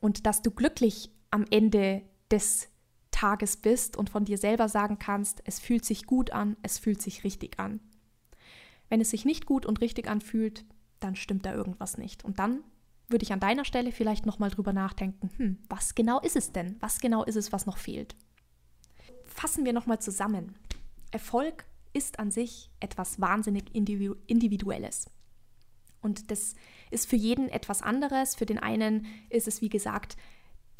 und 0.00 0.26
dass 0.26 0.42
du 0.42 0.50
glücklich 0.50 1.10
am 1.30 1.44
Ende 1.50 2.02
des 2.30 2.68
Tages 3.10 3.56
bist 3.56 3.96
und 3.96 4.10
von 4.10 4.24
dir 4.24 4.38
selber 4.38 4.68
sagen 4.68 4.98
kannst, 4.98 5.42
es 5.44 5.58
fühlt 5.58 5.84
sich 5.84 6.06
gut 6.06 6.30
an, 6.30 6.56
es 6.62 6.78
fühlt 6.78 7.00
sich 7.00 7.24
richtig 7.24 7.58
an. 7.58 7.80
Wenn 8.88 9.00
es 9.00 9.10
sich 9.10 9.24
nicht 9.24 9.46
gut 9.46 9.66
und 9.66 9.80
richtig 9.80 10.08
anfühlt, 10.08 10.64
dann 11.00 11.16
stimmt 11.16 11.46
da 11.46 11.54
irgendwas 11.54 11.98
nicht. 11.98 12.24
Und 12.24 12.38
dann 12.38 12.62
würde 13.08 13.22
ich 13.22 13.32
an 13.32 13.40
deiner 13.40 13.64
Stelle 13.64 13.92
vielleicht 13.92 14.26
nochmal 14.26 14.50
drüber 14.50 14.72
nachdenken, 14.72 15.30
hm, 15.36 15.58
was 15.68 15.94
genau 15.94 16.20
ist 16.20 16.36
es 16.36 16.52
denn? 16.52 16.76
Was 16.80 17.00
genau 17.00 17.24
ist 17.24 17.36
es, 17.36 17.52
was 17.52 17.66
noch 17.66 17.78
fehlt? 17.78 18.16
Fassen 19.24 19.64
wir 19.64 19.72
nochmal 19.72 20.00
zusammen. 20.00 20.56
Erfolg 21.10 21.64
ist 21.92 22.18
an 22.18 22.30
sich 22.30 22.70
etwas 22.80 23.20
wahnsinnig 23.20 23.74
Individuelles. 23.74 25.10
Und 26.02 26.30
das 26.30 26.54
ist 26.90 27.08
für 27.08 27.16
jeden 27.16 27.48
etwas 27.48 27.82
anderes. 27.82 28.34
Für 28.34 28.46
den 28.46 28.58
einen 28.58 29.06
ist 29.30 29.48
es, 29.48 29.60
wie 29.60 29.68
gesagt, 29.68 30.16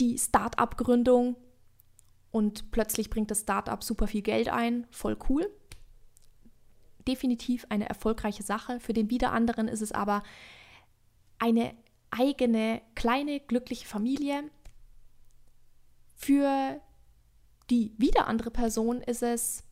die 0.01 0.19
Start-up-Gründung 0.19 1.37
und 2.31 2.71
plötzlich 2.71 3.11
bringt 3.11 3.31
das 3.31 3.41
Start-up 3.41 3.83
super 3.83 4.07
viel 4.07 4.23
Geld 4.23 4.49
ein, 4.49 4.87
voll 4.91 5.17
cool. 5.29 5.51
Definitiv 7.07 7.67
eine 7.69 7.89
erfolgreiche 7.89 8.43
Sache. 8.43 8.81
Für 8.81 8.93
den 8.93 9.11
wieder 9.11 9.33
anderen 9.33 9.69
ist 9.69 9.81
es 9.81 9.93
aber 9.93 10.23
eine 11.39 11.75
eigene 12.11 12.83
kleine 12.95 13.41
glückliche 13.41 13.87
Familie. 13.87 14.51
Für 16.15 16.81
die 17.71 17.95
wieder 17.97 18.27
andere 18.27 18.51
Person 18.51 19.01
ist 19.01 19.23
es 19.23 19.65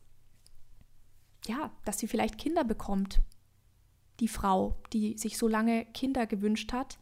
ja, 1.45 1.71
dass 1.85 1.99
sie 1.99 2.07
vielleicht 2.07 2.37
Kinder 2.37 2.63
bekommt. 2.63 3.19
Die 4.19 4.27
Frau, 4.27 4.75
die 4.93 5.17
sich 5.17 5.37
so 5.37 5.47
lange 5.47 5.85
Kinder 5.85 6.25
gewünscht 6.25 6.73
hat 6.73 6.97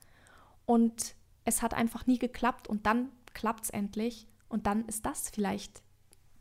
und 0.65 1.15
es 1.45 1.61
hat 1.61 1.73
einfach 1.73 2.05
nie 2.05 2.19
geklappt 2.19 2.67
und 2.67 2.85
dann 2.85 3.09
klappt 3.33 3.65
es 3.65 3.69
endlich 3.69 4.27
und 4.49 4.65
dann 4.67 4.85
ist 4.85 5.05
das 5.05 5.29
vielleicht 5.29 5.81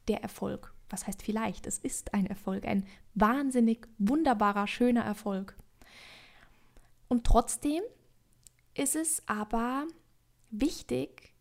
der 0.08 0.22
Erfolg. 0.22 0.74
Was 0.90 1.06
heißt 1.06 1.22
vielleicht? 1.22 1.66
Es 1.66 1.78
ist 1.78 2.12
ein 2.12 2.26
Erfolg, 2.26 2.66
ein 2.66 2.86
wahnsinnig 3.14 3.88
wunderbarer, 3.98 4.66
schöner 4.66 5.02
Erfolg. 5.02 5.56
Und 7.08 7.24
trotzdem 7.24 7.82
ist 8.74 8.96
es 8.96 9.22
aber 9.26 9.86
wichtig, 10.50 11.34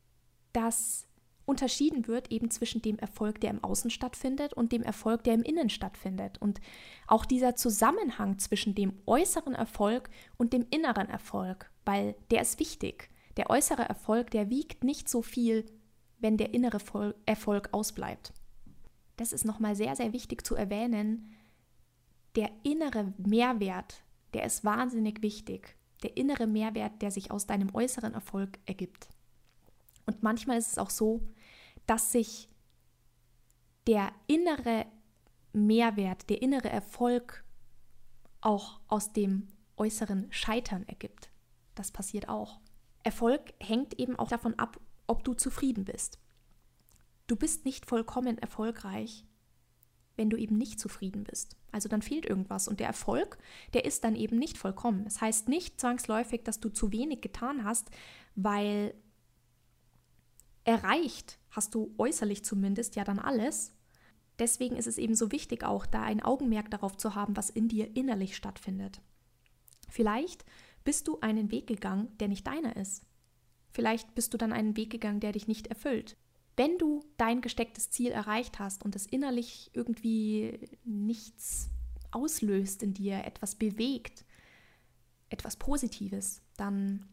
dass 0.53 1.07
unterschieden 1.45 2.07
wird 2.07 2.31
eben 2.31 2.49
zwischen 2.49 2.81
dem 2.81 2.97
Erfolg, 2.97 3.41
der 3.41 3.49
im 3.49 3.63
Außen 3.63 3.91
stattfindet 3.91 4.53
und 4.53 4.71
dem 4.71 4.83
Erfolg, 4.83 5.23
der 5.23 5.33
im 5.33 5.43
Innen 5.43 5.69
stattfindet. 5.69 6.37
Und 6.39 6.61
auch 7.07 7.25
dieser 7.25 7.55
Zusammenhang 7.55 8.39
zwischen 8.39 8.73
dem 8.75 8.93
äußeren 9.05 9.55
Erfolg 9.55 10.09
und 10.37 10.53
dem 10.53 10.65
inneren 10.69 11.09
Erfolg, 11.09 11.69
weil 11.83 12.15
der 12.31 12.41
ist 12.41 12.59
wichtig. 12.59 13.09
Der 13.37 13.49
äußere 13.49 13.83
Erfolg, 13.83 14.31
der 14.31 14.49
wiegt 14.49 14.83
nicht 14.83 15.09
so 15.09 15.21
viel, 15.21 15.65
wenn 16.19 16.37
der 16.37 16.53
innere 16.53 16.79
Erfolg 17.25 17.69
ausbleibt. 17.71 18.33
Das 19.17 19.33
ist 19.33 19.45
nochmal 19.45 19.75
sehr, 19.75 19.95
sehr 19.95 20.13
wichtig 20.13 20.45
zu 20.45 20.55
erwähnen. 20.55 21.33
Der 22.35 22.49
innere 22.63 23.13
Mehrwert, 23.17 24.03
der 24.33 24.45
ist 24.45 24.63
wahnsinnig 24.63 25.21
wichtig. 25.21 25.75
Der 26.03 26.17
innere 26.17 26.47
Mehrwert, 26.47 27.01
der 27.01 27.11
sich 27.11 27.31
aus 27.31 27.45
deinem 27.45 27.73
äußeren 27.73 28.13
Erfolg 28.13 28.59
ergibt. 28.65 29.09
Und 30.05 30.23
manchmal 30.23 30.57
ist 30.57 30.71
es 30.71 30.77
auch 30.77 30.89
so, 30.89 31.21
dass 31.85 32.11
sich 32.11 32.49
der 33.87 34.11
innere 34.27 34.85
Mehrwert, 35.53 36.29
der 36.29 36.41
innere 36.41 36.69
Erfolg 36.69 37.43
auch 38.39 38.79
aus 38.87 39.13
dem 39.13 39.47
äußeren 39.77 40.31
Scheitern 40.31 40.87
ergibt. 40.87 41.29
Das 41.75 41.91
passiert 41.91 42.29
auch. 42.29 42.59
Erfolg 43.03 43.53
hängt 43.59 43.99
eben 43.99 44.15
auch 44.17 44.29
davon 44.29 44.57
ab, 44.57 44.79
ob 45.07 45.23
du 45.23 45.33
zufrieden 45.33 45.85
bist. 45.85 46.19
Du 47.27 47.35
bist 47.35 47.65
nicht 47.65 47.85
vollkommen 47.85 48.37
erfolgreich, 48.37 49.25
wenn 50.15 50.29
du 50.29 50.37
eben 50.37 50.57
nicht 50.57 50.79
zufrieden 50.79 51.23
bist. 51.23 51.55
Also 51.71 51.87
dann 51.87 52.01
fehlt 52.01 52.25
irgendwas 52.25 52.67
und 52.67 52.79
der 52.79 52.87
Erfolg, 52.87 53.37
der 53.73 53.85
ist 53.85 54.03
dann 54.03 54.15
eben 54.15 54.37
nicht 54.37 54.57
vollkommen. 54.57 55.03
Das 55.05 55.21
heißt 55.21 55.47
nicht 55.47 55.79
zwangsläufig, 55.79 56.43
dass 56.43 56.59
du 56.59 56.69
zu 56.69 56.91
wenig 56.91 57.21
getan 57.21 57.63
hast, 57.63 57.89
weil 58.35 58.93
erreicht 60.63 61.39
hast 61.49 61.73
du 61.73 61.93
äußerlich 61.97 62.43
zumindest 62.45 62.95
ja 62.95 63.03
dann 63.03 63.19
alles. 63.19 63.75
Deswegen 64.39 64.75
ist 64.75 64.87
es 64.87 64.97
eben 64.97 65.15
so 65.15 65.31
wichtig 65.31 65.63
auch, 65.63 65.85
da 65.85 66.03
ein 66.03 66.21
Augenmerk 66.21 66.69
darauf 66.71 66.97
zu 66.97 67.15
haben, 67.15 67.37
was 67.37 67.49
in 67.49 67.67
dir 67.67 67.95
innerlich 67.95 68.35
stattfindet. 68.35 69.01
Vielleicht 69.89 70.45
bist 70.83 71.07
du 71.07 71.19
einen 71.21 71.51
Weg 71.51 71.67
gegangen, 71.67 72.09
der 72.19 72.27
nicht 72.27 72.47
deiner 72.47 72.75
ist. 72.75 73.03
Vielleicht 73.71 74.13
bist 74.15 74.33
du 74.33 74.37
dann 74.37 74.51
einen 74.51 74.75
Weg 74.75 74.89
gegangen, 74.89 75.19
der 75.19 75.31
dich 75.31 75.47
nicht 75.47 75.67
erfüllt. 75.67 76.17
Wenn 76.57 76.77
du 76.77 77.03
dein 77.17 77.41
gestecktes 77.41 77.89
Ziel 77.89 78.11
erreicht 78.11 78.59
hast 78.59 78.83
und 78.83 78.95
es 78.95 79.05
innerlich 79.05 79.71
irgendwie 79.73 80.59
nichts 80.83 81.69
auslöst 82.11 82.83
in 82.83 82.93
dir, 82.93 83.23
etwas 83.23 83.55
bewegt, 83.55 84.25
etwas 85.29 85.55
Positives, 85.55 86.41
dann 86.57 87.07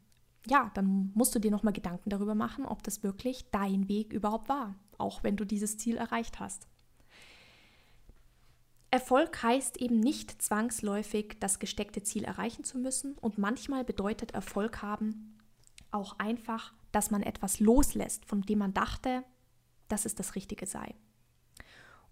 ja, 0.47 0.71
dann 0.75 1.11
musst 1.15 1.35
du 1.35 1.39
dir 1.39 1.51
nochmal 1.51 1.73
Gedanken 1.73 2.11
darüber 2.11 2.35
machen, 2.35 2.65
ob 2.65 2.83
das 2.83 3.03
wirklich 3.03 3.51
dein 3.51 3.89
Weg 3.89 4.13
überhaupt 4.13 4.49
war, 4.49 4.75
auch 4.97 5.23
wenn 5.23 5.37
du 5.37 5.45
dieses 5.45 5.77
Ziel 5.77 5.97
erreicht 5.97 6.41
hast. 6.41 6.67
Erfolg 8.91 9.43
heißt 9.43 9.77
eben 9.79 10.01
nicht 10.01 10.41
zwangsläufig, 10.41 11.37
das 11.41 11.59
gesteckte 11.59 12.03
Ziel 12.03 12.25
erreichen 12.25 12.65
zu 12.65 12.79
müssen 12.79 13.19
und 13.19 13.39
manchmal 13.39 13.85
bedeutet 13.85 14.33
Erfolg 14.33 14.83
haben 14.83 15.39
auch 15.91 16.19
einfach, 16.19 16.75
dass 16.93 17.11
man 17.11 17.23
etwas 17.23 17.61
loslässt, 17.61 18.25
von 18.25 18.43
dem 18.43 18.59
man 18.59 18.75
dachte, 18.75 19.25
dass 19.89 20.05
es 20.05 20.15
das 20.15 20.35
Richtige 20.35 20.67
sei. 20.67 20.95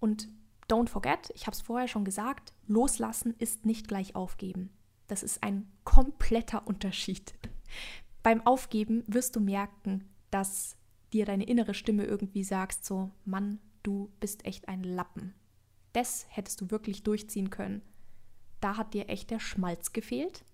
Und 0.00 0.28
don't 0.68 0.88
forget, 0.88 1.30
ich 1.34 1.46
habe 1.46 1.54
es 1.54 1.62
vorher 1.62 1.88
schon 1.88 2.04
gesagt, 2.04 2.52
loslassen 2.66 3.34
ist 3.38 3.64
nicht 3.64 3.88
gleich 3.88 4.14
aufgeben. 4.14 4.70
Das 5.06 5.22
ist 5.22 5.42
ein 5.42 5.70
kompletter 5.84 6.66
Unterschied 6.66 7.34
beim 8.26 8.44
Aufgeben 8.44 9.04
wirst 9.06 9.36
du 9.36 9.40
merken, 9.40 10.02
dass 10.32 10.76
dir 11.12 11.26
deine 11.26 11.44
innere 11.44 11.74
Stimme 11.74 12.06
irgendwie 12.06 12.42
sagt, 12.42 12.84
so, 12.84 13.12
Mann, 13.24 13.60
du 13.84 14.10
bist 14.18 14.44
echt 14.44 14.66
ein 14.66 14.82
Lappen. 14.82 15.32
Das 15.96 16.26
hättest 16.28 16.60
du 16.60 16.70
wirklich 16.70 17.02
durchziehen 17.02 17.50
können. 17.50 17.82
Da 18.60 18.76
hat 18.76 18.94
dir 18.94 19.08
echt 19.08 19.30
der 19.30 19.40
Schmalz 19.40 19.92
gefehlt. 19.92 20.44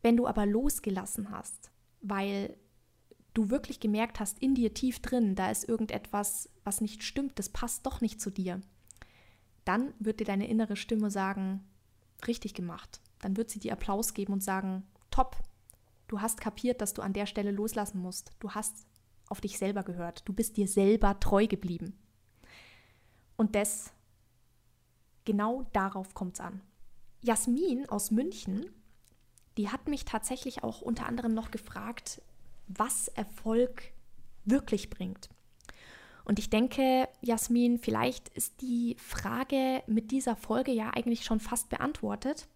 Wenn 0.00 0.16
du 0.16 0.26
aber 0.26 0.46
losgelassen 0.46 1.30
hast, 1.30 1.70
weil 2.00 2.56
du 3.34 3.50
wirklich 3.50 3.78
gemerkt 3.78 4.20
hast, 4.20 4.40
in 4.40 4.54
dir 4.54 4.74
tief 4.74 5.00
drin, 5.00 5.34
da 5.34 5.50
ist 5.50 5.68
irgendetwas, 5.68 6.48
was 6.64 6.80
nicht 6.80 7.02
stimmt, 7.02 7.38
das 7.38 7.48
passt 7.48 7.86
doch 7.86 8.00
nicht 8.00 8.20
zu 8.20 8.30
dir, 8.30 8.60
dann 9.64 9.94
wird 9.98 10.20
dir 10.20 10.26
deine 10.26 10.48
innere 10.48 10.76
Stimme 10.76 11.10
sagen, 11.10 11.64
richtig 12.26 12.54
gemacht. 12.54 13.00
Dann 13.20 13.36
wird 13.36 13.50
sie 13.50 13.60
dir 13.60 13.72
Applaus 13.72 14.14
geben 14.14 14.32
und 14.32 14.42
sagen, 14.42 14.82
top, 15.10 15.36
Du 16.12 16.20
hast 16.20 16.42
kapiert, 16.42 16.82
dass 16.82 16.92
du 16.92 17.00
an 17.00 17.14
der 17.14 17.24
Stelle 17.24 17.52
loslassen 17.52 17.98
musst. 17.98 18.32
Du 18.38 18.50
hast 18.50 18.86
auf 19.28 19.40
dich 19.40 19.56
selber 19.56 19.82
gehört. 19.82 20.28
Du 20.28 20.34
bist 20.34 20.58
dir 20.58 20.68
selber 20.68 21.18
treu 21.20 21.46
geblieben. 21.46 21.94
Und 23.38 23.54
das, 23.54 23.94
genau 25.24 25.66
darauf 25.72 26.14
kommt 26.14 26.34
es 26.34 26.40
an. 26.40 26.60
Jasmin 27.22 27.88
aus 27.88 28.10
München, 28.10 28.66
die 29.56 29.68
hat 29.68 29.88
mich 29.88 30.04
tatsächlich 30.04 30.64
auch 30.64 30.80
unter 30.80 31.06
anderem 31.06 31.34
noch 31.34 31.50
gefragt, 31.50 32.22
was 32.68 33.08
Erfolg 33.08 33.92
wirklich 34.44 34.90
bringt. 34.90 35.28
Und 36.24 36.38
ich 36.38 36.50
denke, 36.50 37.08
Jasmin, 37.20 37.78
vielleicht 37.78 38.28
ist 38.30 38.60
die 38.60 38.96
Frage 38.98 39.82
mit 39.86 40.10
dieser 40.10 40.36
Folge 40.36 40.72
ja 40.72 40.90
eigentlich 40.90 41.24
schon 41.24 41.40
fast 41.40 41.68
beantwortet 41.68 42.48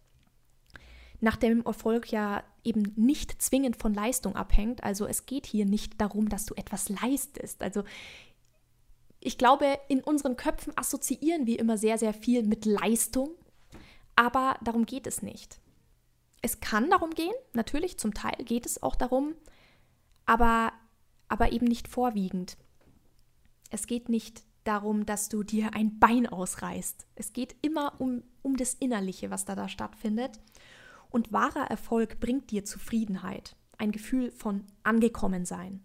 nachdem 1.21 1.65
Erfolg 1.65 2.11
ja 2.13 2.43
eben 2.65 2.93
nicht 2.97 3.41
zwingend 3.41 3.77
von 3.77 3.95
Leistung 3.95 4.37
abhängt. 4.37 4.83
Also 4.83 5.07
es 5.07 5.27
geht 5.27 5.47
hier 5.47 5.65
nicht 5.65 6.01
darum, 6.01 6.29
dass 6.29 6.47
du 6.47 6.55
etwas 6.55 6.89
leistest. 6.89 7.63
Also 7.63 7.85
ich 9.27 9.39
glaube, 9.39 9.81
in 9.89 10.05
unseren 10.05 10.37
Köpfen 10.37 10.73
assoziieren 10.77 11.47
wir 11.47 11.59
immer 11.59 11.77
sehr, 11.77 11.99
sehr 11.99 12.15
viel 12.15 12.45
mit 12.45 12.65
Leistung, 12.65 13.31
aber 14.15 14.57
darum 14.63 14.87
geht 14.87 15.09
es 15.09 15.21
nicht. 15.21 15.59
Es 16.43 16.61
kann 16.61 16.89
darum 16.91 17.11
gehen, 17.11 17.35
natürlich, 17.53 17.99
zum 17.99 18.15
Teil 18.15 18.37
geht 18.45 18.67
es 18.67 18.85
auch 18.85 18.95
darum, 18.95 19.35
aber, 20.27 20.73
aber 21.27 21.51
eben 21.51 21.67
nicht 21.67 21.89
vorwiegend. 21.89 22.57
Es 23.71 23.89
geht 23.89 24.09
nicht 24.09 24.45
darum, 24.63 25.07
dass 25.07 25.29
du 25.29 25.43
dir 25.43 25.75
ein 25.75 25.99
Bein 25.99 26.29
ausreißt. 26.29 27.09
Es 27.17 27.33
geht 27.33 27.57
immer 27.63 28.01
um, 28.01 28.23
um 28.43 28.57
das 28.57 28.75
Innerliche, 28.75 29.29
was 29.31 29.45
da, 29.45 29.57
da 29.57 29.69
stattfindet. 29.69 30.39
Und 31.11 31.33
wahrer 31.33 31.69
Erfolg 31.69 32.21
bringt 32.21 32.53
dir 32.53 32.65
Zufriedenheit, 32.65 33.57
ein 33.77 33.91
Gefühl 33.91 34.31
von 34.31 34.65
Angekommensein. 34.85 35.83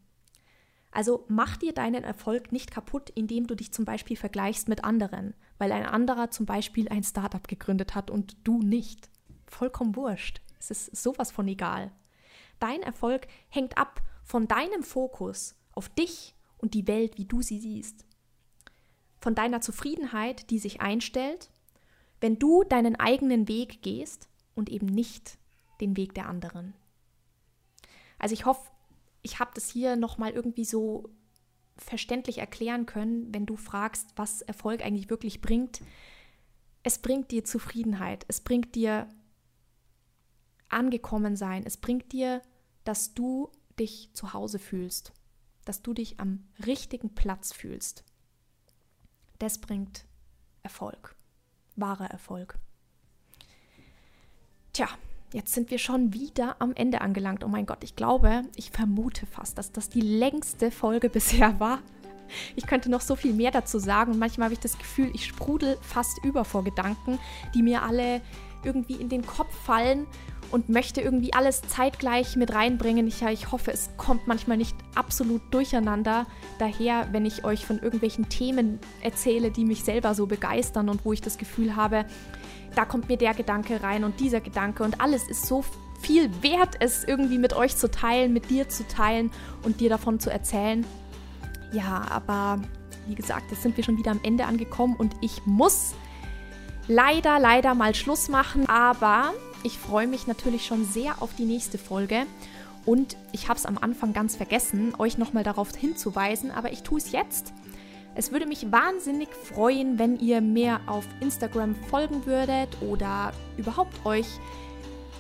Also 0.92 1.26
mach 1.30 1.56
dir 1.56 1.74
deinen 1.74 2.04
Erfolg 2.04 2.52
nicht 2.52 2.70
kaputt, 2.70 3.10
indem 3.12 3.48
du 3.48 3.56
dich 3.56 3.72
zum 3.72 3.86
Beispiel 3.86 4.18
vergleichst 4.18 4.68
mit 4.68 4.84
anderen, 4.84 5.34
weil 5.58 5.72
ein 5.72 5.86
anderer 5.86 6.32
zum 6.32 6.46
Beispiel 6.46 6.90
ein 6.90 7.04
Startup 7.04 7.48
gegründet 7.48 7.96
hat 7.96 8.12
und 8.12 8.36
du 8.44 8.62
nicht. 8.62 9.10
Vollkommen 9.48 9.96
wurscht. 9.96 10.42
Es 10.60 10.70
ist 10.70 10.96
sowas 10.96 11.32
von 11.32 11.48
egal. 11.48 11.92
Dein 12.60 12.84
Erfolg 12.84 13.28
hängt 13.50 13.78
ab 13.78 14.02
von 14.24 14.48
deinem 14.48 14.84
Fokus 14.84 15.56
auf 15.74 15.90
dich 15.90 16.36
und 16.58 16.74
die 16.74 16.88
Welt, 16.88 17.18
wie 17.18 17.26
du 17.26 17.42
sie 17.42 17.60
siehst. 17.60 18.06
Von 19.20 19.34
deiner 19.34 19.62
Zufriedenheit, 19.62 20.50
die 20.50 20.60
sich 20.60 20.82
einstellt, 20.82 21.50
wenn 22.20 22.38
du 22.38 22.64
deinen 22.64 22.98
eigenen 22.98 23.48
Weg 23.48 23.82
gehst 23.82 24.30
und 24.56 24.70
eben 24.70 24.86
nicht 24.86 25.38
den 25.80 25.98
Weg 25.98 26.14
der 26.14 26.28
anderen. 26.28 26.74
Also 28.20 28.34
ich 28.34 28.46
hoffe, 28.46 28.70
ich 29.22 29.40
habe 29.40 29.52
das 29.54 29.70
hier 29.70 29.96
nochmal 29.96 30.32
irgendwie 30.32 30.66
so 30.66 31.10
verständlich 31.78 32.38
erklären 32.40 32.86
können, 32.86 33.34
wenn 33.34 33.46
du 33.46 33.56
fragst, 33.56 34.10
was 34.16 34.42
Erfolg 34.42 34.84
eigentlich 34.84 35.10
wirklich 35.10 35.42
bringt. 35.42 35.82
Es 36.84 37.00
bringt 37.00 37.32
dir 37.32 37.44
Zufriedenheit, 37.44 38.26
es 38.28 38.42
bringt 38.42 38.76
dir 38.76 39.08
angekommen 40.70 41.36
sein, 41.36 41.64
es 41.66 41.78
bringt 41.78 42.12
dir, 42.12 42.42
dass 42.84 43.14
du 43.14 43.52
dich 43.80 44.10
zu 44.14 44.34
Hause 44.34 44.60
fühlst, 44.60 45.14
dass 45.66 45.82
du 45.82 45.94
dich 45.94 46.20
am 46.20 46.48
richtigen 46.66 47.14
Platz 47.14 47.54
fühlst. 47.54 48.04
Das 49.40 49.60
bringt 49.60 50.06
Erfolg, 50.64 51.16
wahrer 51.76 52.10
Erfolg. 52.10 52.60
Tja, 54.74 54.88
jetzt 55.34 55.54
sind 55.54 55.72
wir 55.72 55.78
schon 55.78 56.14
wieder 56.14 56.56
am 56.60 56.74
Ende 56.74 57.02
angelangt. 57.02 57.44
Oh 57.44 57.48
mein 57.48 57.66
Gott, 57.66 57.84
ich 57.84 57.96
glaube, 57.96 58.44
ich 58.56 58.72
vermute 58.72 59.26
fast, 59.26 59.58
dass 59.58 59.72
das 59.72 59.90
die 59.90 60.02
längste 60.02 60.72
Folge 60.72 61.10
bisher 61.10 61.60
war. 61.60 61.80
Ich 62.56 62.66
könnte 62.66 62.90
noch 62.90 63.02
so 63.02 63.18
viel 63.18 63.34
mehr 63.34 63.52
dazu 63.52 63.78
sagen 63.78 64.18
manchmal 64.18 64.46
habe 64.46 64.54
ich 64.54 64.62
das 64.62 64.78
Gefühl, 64.78 65.12
ich 65.14 65.26
sprudel 65.26 65.78
fast 65.82 66.24
über 66.24 66.46
vor 66.46 66.64
Gedanken, 66.64 67.20
die 67.54 67.62
mir 67.62 67.82
alle 67.82 68.22
irgendwie 68.64 68.96
in 68.96 69.10
den 69.10 69.26
Kopf 69.26 69.54
fallen 69.66 70.08
und 70.52 70.70
möchte 70.70 71.02
irgendwie 71.02 71.34
alles 71.34 71.62
zeitgleich 71.62 72.36
mit 72.36 72.54
reinbringen. 72.54 73.08
Ich, 73.08 73.22
ich 73.22 73.52
hoffe, 73.52 73.72
es 73.72 73.90
kommt 73.98 74.28
manchmal 74.28 74.58
nicht 74.58 74.76
absolut 74.96 75.42
durcheinander 75.52 76.26
daher, 76.60 77.08
wenn 77.12 77.26
ich 77.26 77.44
euch 77.44 77.66
von 77.66 77.80
irgendwelchen 77.80 78.30
Themen 78.30 78.80
erzähle, 79.02 79.52
die 79.52 79.66
mich 79.66 79.84
selber 79.84 80.14
so 80.14 80.28
begeistern 80.28 80.90
und 80.90 81.06
wo 81.06 81.14
ich 81.14 81.22
das 81.22 81.38
Gefühl 81.38 81.76
habe, 81.76 82.06
da 82.76 82.86
kommt 82.86 83.10
mir 83.10 83.18
der 83.18 83.34
Gedanke 83.34 83.84
rein 83.84 84.04
und 84.04 84.20
dieser 84.20 84.42
Gedanke 84.42 84.84
und 84.84 85.02
alles 85.02 85.28
ist 85.28 85.46
so 85.46 85.64
viel 86.02 86.32
wert, 86.42 86.76
es 86.80 87.04
irgendwie 87.04 87.38
mit 87.38 87.54
euch 87.54 87.76
zu 87.76 87.90
teilen, 87.90 88.34
mit 88.34 88.50
dir 88.50 88.70
zu 88.70 88.88
teilen 88.88 89.32
und 89.64 89.80
dir 89.80 89.90
davon 89.90 90.20
zu 90.20 90.32
erzählen. 90.32 90.86
Ja, 91.72 92.06
aber 92.10 92.60
wie 93.08 93.16
gesagt, 93.16 93.52
jetzt 93.52 93.62
sind 93.62 93.78
wir 93.78 93.84
schon 93.84 93.98
wieder 93.98 94.12
am 94.12 94.20
Ende 94.24 94.46
angekommen 94.46 94.96
und 94.96 95.16
ich 95.22 95.46
muss 95.46 95.94
leider, 96.88 97.40
leider 97.40 97.76
mal 97.76 97.96
Schluss 97.96 98.30
machen. 98.30 98.68
Aber 98.68 99.34
ich 99.64 99.78
freue 99.78 100.08
mich 100.08 100.28
natürlich 100.28 100.66
schon 100.66 100.86
sehr 100.86 101.22
auf 101.22 101.36
die 101.36 101.46
nächste 101.46 101.78
Folge. 101.78 102.26
Und 102.86 103.16
ich 103.32 103.48
habe 103.48 103.60
es 103.60 103.66
am 103.66 103.78
Anfang 103.78 104.12
ganz 104.12 104.36
vergessen, 104.36 104.94
euch 104.98 105.18
nochmal 105.18 105.44
darauf 105.44 105.76
hinzuweisen, 105.76 106.50
aber 106.50 106.72
ich 106.72 106.82
tue 106.82 106.98
es 106.98 107.12
jetzt. 107.12 107.54
Es 108.14 108.32
würde 108.32 108.46
mich 108.46 108.72
wahnsinnig 108.72 109.30
freuen, 109.34 109.98
wenn 109.98 110.20
ihr 110.20 110.42
mir 110.42 110.82
auf 110.86 111.08
Instagram 111.22 111.76
folgen 111.76 112.26
würdet 112.26 112.70
oder 112.82 113.32
überhaupt 113.58 114.06
euch 114.06 114.28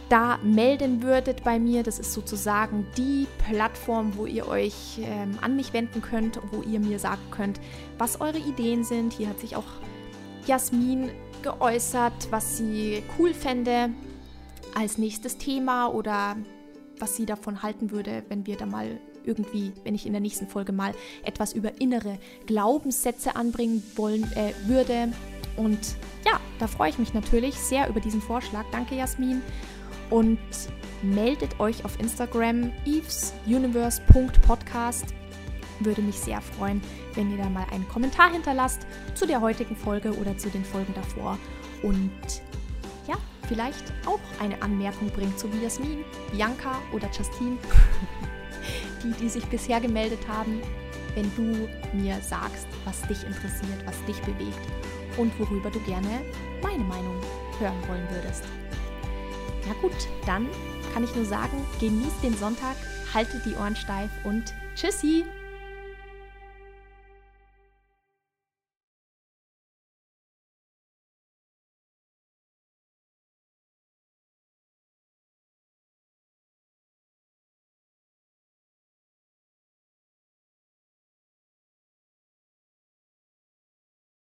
da 0.09 0.37
melden 0.43 1.01
würdet 1.01 1.43
bei 1.45 1.57
mir. 1.57 1.83
Das 1.83 1.97
ist 1.97 2.11
sozusagen 2.11 2.85
die 2.97 3.27
Plattform, 3.47 4.17
wo 4.17 4.25
ihr 4.25 4.45
euch 4.47 4.99
ähm, 5.01 5.37
an 5.39 5.55
mich 5.55 5.71
wenden 5.71 6.01
könnt, 6.01 6.39
wo 6.51 6.61
ihr 6.63 6.81
mir 6.81 6.99
sagen 6.99 7.21
könnt, 7.31 7.61
was 7.97 8.19
eure 8.19 8.39
Ideen 8.39 8.83
sind. 8.83 9.13
Hier 9.13 9.29
hat 9.29 9.39
sich 9.39 9.55
auch 9.55 9.63
Jasmin 10.45 11.11
geäußert, 11.43 12.27
was 12.29 12.57
sie 12.57 13.03
cool 13.17 13.33
fände 13.33 13.89
als 14.75 14.97
nächstes 14.97 15.37
Thema 15.37 15.87
oder 15.87 16.35
was 16.99 17.15
sie 17.15 17.25
davon 17.25 17.63
halten 17.63 17.91
würde, 17.91 18.23
wenn 18.27 18.45
wir 18.45 18.57
da 18.57 18.65
mal 18.65 18.99
irgendwie, 19.25 19.71
wenn 19.83 19.95
ich 19.95 20.05
in 20.05 20.13
der 20.13 20.21
nächsten 20.21 20.47
Folge 20.47 20.71
mal 20.71 20.93
etwas 21.23 21.53
über 21.53 21.79
innere 21.79 22.19
Glaubenssätze 22.45 23.35
anbringen 23.35 23.83
wollen 23.95 24.23
äh, 24.33 24.53
würde. 24.67 25.13
Und 25.57 25.95
ja, 26.25 26.39
da 26.59 26.67
freue 26.67 26.89
ich 26.89 26.99
mich 26.99 27.13
natürlich 27.13 27.55
sehr 27.55 27.89
über 27.89 27.99
diesen 27.99 28.21
Vorschlag. 28.21 28.63
Danke, 28.71 28.95
Jasmin. 28.95 29.41
Und 30.09 30.39
meldet 31.01 31.59
euch 31.59 31.83
auf 31.85 31.99
Instagram 31.99 32.71
evesuniverse.podcast. 32.85 35.05
Würde 35.79 36.01
mich 36.01 36.19
sehr 36.19 36.41
freuen, 36.41 36.81
wenn 37.15 37.31
ihr 37.31 37.37
da 37.37 37.49
mal 37.49 37.65
einen 37.71 37.87
Kommentar 37.87 38.29
hinterlasst 38.31 38.85
zu 39.15 39.25
der 39.25 39.41
heutigen 39.41 39.75
Folge 39.75 40.15
oder 40.17 40.37
zu 40.37 40.49
den 40.49 40.63
Folgen 40.63 40.93
davor. 40.93 41.39
Und 41.81 42.11
ja, 43.07 43.15
vielleicht 43.47 43.91
auch 44.05 44.19
eine 44.39 44.61
Anmerkung 44.61 45.09
bringt, 45.09 45.39
so 45.39 45.51
wie 45.53 45.63
Jasmin, 45.63 46.05
Bianca 46.31 46.77
oder 46.93 47.07
Justine, 47.07 47.57
die, 49.03 49.11
die 49.11 49.29
sich 49.29 49.45
bisher 49.45 49.79
gemeldet 49.79 50.19
haben, 50.27 50.61
wenn 51.15 51.31
du 51.35 51.67
mir 51.93 52.19
sagst, 52.21 52.67
was 52.85 53.01
dich 53.03 53.23
interessiert, 53.25 53.85
was 53.85 54.03
dich 54.05 54.19
bewegt 54.21 54.59
und 55.17 55.37
worüber 55.39 55.69
du 55.69 55.79
gerne 55.81 56.21
meine 56.63 56.83
Meinung 56.83 57.19
hören 57.59 57.87
wollen 57.87 58.07
würdest. 58.11 58.43
Ja 59.67 59.73
gut, 59.81 60.07
dann 60.25 60.47
kann 60.93 61.03
ich 61.03 61.15
nur 61.15 61.25
sagen, 61.25 61.65
genieß 61.79 62.19
den 62.23 62.35
Sonntag, 62.37 62.75
halte 63.13 63.41
die 63.45 63.55
Ohren 63.55 63.75
steif 63.75 64.09
und 64.23 64.53
tschüssi! 64.75 65.25